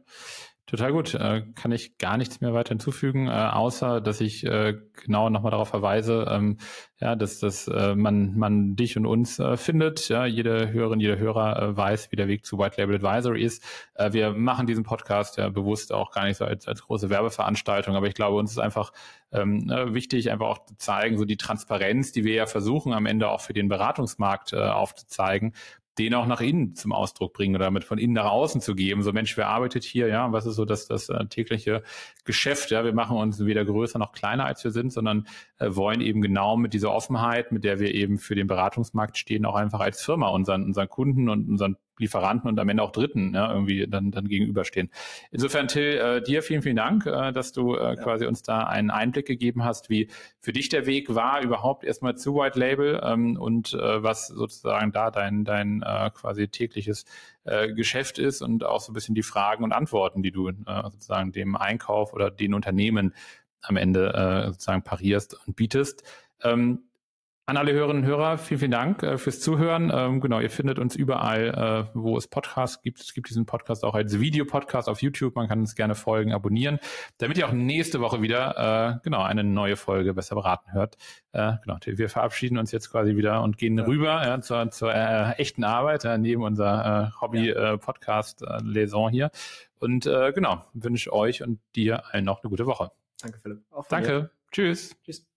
Total 0.68 0.92
gut. 0.92 1.14
Äh, 1.14 1.44
kann 1.54 1.72
ich 1.72 1.96
gar 1.96 2.18
nichts 2.18 2.42
mehr 2.42 2.52
weiter 2.52 2.68
hinzufügen, 2.68 3.26
äh, 3.26 3.30
außer 3.30 4.02
dass 4.02 4.20
ich 4.20 4.44
äh, 4.44 4.74
genau 5.02 5.30
nochmal 5.30 5.50
darauf 5.50 5.70
verweise, 5.70 6.26
ähm, 6.28 6.58
ja, 7.00 7.16
dass, 7.16 7.38
dass 7.38 7.68
äh, 7.68 7.94
man, 7.94 8.36
man 8.36 8.76
dich 8.76 8.98
und 8.98 9.06
uns 9.06 9.38
äh, 9.38 9.56
findet. 9.56 10.10
Ja, 10.10 10.26
jede 10.26 10.70
Hörerin, 10.70 11.00
jeder 11.00 11.16
Hörer 11.16 11.74
weiß, 11.74 12.12
wie 12.12 12.16
der 12.16 12.28
Weg 12.28 12.44
zu 12.44 12.58
White 12.58 12.78
Label 12.78 12.96
Advisory 12.96 13.42
ist. 13.42 13.64
Wir 14.10 14.32
machen 14.32 14.66
diesen 14.66 14.84
Podcast 14.84 15.38
ja 15.38 15.48
bewusst 15.48 15.92
auch 15.92 16.10
gar 16.10 16.24
nicht 16.24 16.36
so 16.36 16.44
als, 16.44 16.68
als 16.68 16.82
große 16.82 17.08
Werbeveranstaltung, 17.08 17.96
aber 17.96 18.06
ich 18.06 18.14
glaube, 18.14 18.36
uns 18.36 18.50
ist 18.50 18.58
einfach 18.58 18.92
ähm, 19.32 19.70
äh, 19.70 19.94
wichtig, 19.94 20.30
einfach 20.30 20.46
auch 20.46 20.64
zu 20.66 20.76
zeigen, 20.76 21.16
so 21.16 21.24
die 21.24 21.36
Transparenz, 21.36 22.12
die 22.12 22.24
wir 22.24 22.34
ja 22.34 22.46
versuchen, 22.46 22.92
am 22.92 23.06
Ende 23.06 23.30
auch 23.30 23.40
für 23.40 23.54
den 23.54 23.68
Beratungsmarkt 23.68 24.54
aufzuzeigen 24.54 25.54
den 25.98 26.14
auch 26.14 26.26
nach 26.26 26.40
innen 26.40 26.74
zum 26.74 26.92
Ausdruck 26.92 27.32
bringen 27.32 27.54
oder 27.54 27.66
damit 27.66 27.84
von 27.84 27.98
innen 27.98 28.14
nach 28.14 28.30
außen 28.30 28.60
zu 28.60 28.74
geben. 28.74 29.02
So 29.02 29.12
Mensch, 29.12 29.36
wer 29.36 29.48
arbeitet 29.48 29.84
hier? 29.84 30.08
Ja, 30.08 30.32
was 30.32 30.46
ist 30.46 30.56
so 30.56 30.64
das, 30.64 30.86
das 30.86 31.08
äh, 31.08 31.26
tägliche 31.26 31.82
Geschäft? 32.24 32.70
Ja, 32.70 32.84
wir 32.84 32.92
machen 32.92 33.16
uns 33.16 33.44
weder 33.44 33.64
größer 33.64 33.98
noch 33.98 34.12
kleiner 34.12 34.46
als 34.46 34.62
wir 34.64 34.70
sind, 34.70 34.92
sondern 34.92 35.26
äh, 35.58 35.74
wollen 35.74 36.00
eben 36.00 36.22
genau 36.22 36.56
mit 36.56 36.74
dieser 36.74 36.92
Offenheit, 36.92 37.52
mit 37.52 37.64
der 37.64 37.80
wir 37.80 37.94
eben 37.94 38.18
für 38.18 38.34
den 38.34 38.46
Beratungsmarkt 38.46 39.18
stehen, 39.18 39.44
auch 39.44 39.56
einfach 39.56 39.80
als 39.80 40.02
Firma 40.02 40.28
unseren, 40.28 40.64
unseren 40.64 40.88
Kunden 40.88 41.28
und 41.28 41.48
unseren 41.48 41.76
Lieferanten 41.98 42.48
und 42.48 42.58
am 42.58 42.68
Ende 42.68 42.82
auch 42.82 42.92
Dritten 42.92 43.34
ja, 43.34 43.52
irgendwie 43.52 43.86
dann, 43.86 44.10
dann 44.10 44.28
gegenüberstehen. 44.28 44.90
Insofern, 45.30 45.68
Till, 45.68 45.98
äh, 45.98 46.22
dir 46.22 46.42
vielen, 46.42 46.62
vielen 46.62 46.76
Dank, 46.76 47.06
äh, 47.06 47.32
dass 47.32 47.52
du 47.52 47.74
äh, 47.74 47.80
ja. 47.80 47.96
quasi 47.96 48.26
uns 48.26 48.42
da 48.42 48.64
einen 48.64 48.90
Einblick 48.90 49.26
gegeben 49.26 49.64
hast, 49.64 49.90
wie 49.90 50.08
für 50.40 50.52
dich 50.52 50.68
der 50.68 50.86
Weg 50.86 51.14
war, 51.14 51.42
überhaupt 51.42 51.84
erstmal 51.84 52.16
zu 52.16 52.34
White 52.34 52.58
Label 52.58 53.00
ähm, 53.02 53.36
und 53.36 53.74
äh, 53.74 54.02
was 54.02 54.28
sozusagen 54.28 54.92
da 54.92 55.10
dein, 55.10 55.44
dein 55.44 55.82
äh, 55.82 56.10
quasi 56.14 56.48
tägliches 56.48 57.04
äh, 57.44 57.72
Geschäft 57.72 58.18
ist 58.18 58.42
und 58.42 58.64
auch 58.64 58.80
so 58.80 58.92
ein 58.92 58.94
bisschen 58.94 59.14
die 59.14 59.22
Fragen 59.22 59.64
und 59.64 59.72
Antworten, 59.72 60.22
die 60.22 60.32
du 60.32 60.48
äh, 60.48 60.54
sozusagen 60.84 61.32
dem 61.32 61.56
Einkauf 61.56 62.12
oder 62.12 62.30
den 62.30 62.54
Unternehmen 62.54 63.14
am 63.62 63.76
Ende 63.76 64.12
äh, 64.14 64.46
sozusagen 64.48 64.82
parierst 64.82 65.36
und 65.46 65.56
bietest. 65.56 66.02
Ähm, 66.42 66.87
an 67.48 67.56
alle 67.56 67.72
Hörerinnen 67.72 68.02
und 68.02 68.08
Hörer, 68.08 68.36
vielen, 68.36 68.58
vielen 68.60 68.70
Dank 68.72 69.02
äh, 69.02 69.16
fürs 69.16 69.40
Zuhören. 69.40 69.90
Ähm, 69.92 70.20
genau, 70.20 70.38
ihr 70.38 70.50
findet 70.50 70.78
uns 70.78 70.94
überall, 70.94 71.88
äh, 71.88 71.90
wo 71.94 72.18
es 72.18 72.28
Podcasts 72.28 72.82
gibt. 72.82 73.00
Es 73.00 73.14
gibt 73.14 73.30
diesen 73.30 73.46
Podcast 73.46 73.86
auch 73.86 73.94
als 73.94 74.20
Videopodcast 74.20 74.86
auf 74.86 75.00
YouTube. 75.00 75.34
Man 75.34 75.48
kann 75.48 75.60
uns 75.60 75.74
gerne 75.74 75.94
folgen, 75.94 76.34
abonnieren, 76.34 76.78
damit 77.16 77.38
ihr 77.38 77.48
auch 77.48 77.52
nächste 77.52 78.02
Woche 78.02 78.20
wieder 78.20 78.98
äh, 78.98 78.98
genau 79.02 79.22
eine 79.22 79.44
neue 79.44 79.76
Folge 79.76 80.12
besser 80.12 80.34
beraten 80.34 80.74
hört. 80.74 80.98
Äh, 81.32 81.54
genau, 81.64 81.78
wir 81.86 82.10
verabschieden 82.10 82.58
uns 82.58 82.70
jetzt 82.70 82.90
quasi 82.90 83.16
wieder 83.16 83.42
und 83.42 83.56
gehen 83.56 83.78
ja. 83.78 83.84
rüber 83.84 84.22
ja, 84.26 84.38
zur, 84.42 84.70
zur 84.70 84.94
äh, 84.94 85.32
echten 85.38 85.64
Arbeit 85.64 86.04
äh, 86.04 86.18
neben 86.18 86.42
unser 86.42 87.12
äh, 87.14 87.20
Hobby-Podcast-Laison 87.22 89.10
hier. 89.10 89.30
Und 89.78 90.04
genau, 90.04 90.64
wünsche 90.74 91.12
euch 91.12 91.42
und 91.44 91.60
dir 91.76 92.02
allen 92.12 92.24
noch 92.24 92.42
eine 92.42 92.50
gute 92.50 92.66
Woche. 92.66 92.90
Danke, 93.22 93.38
Philipp. 93.38 93.60
Danke. 93.88 94.12
Mir. 94.12 94.30
Tschüss. 94.50 94.96
Tschüss. 95.04 95.27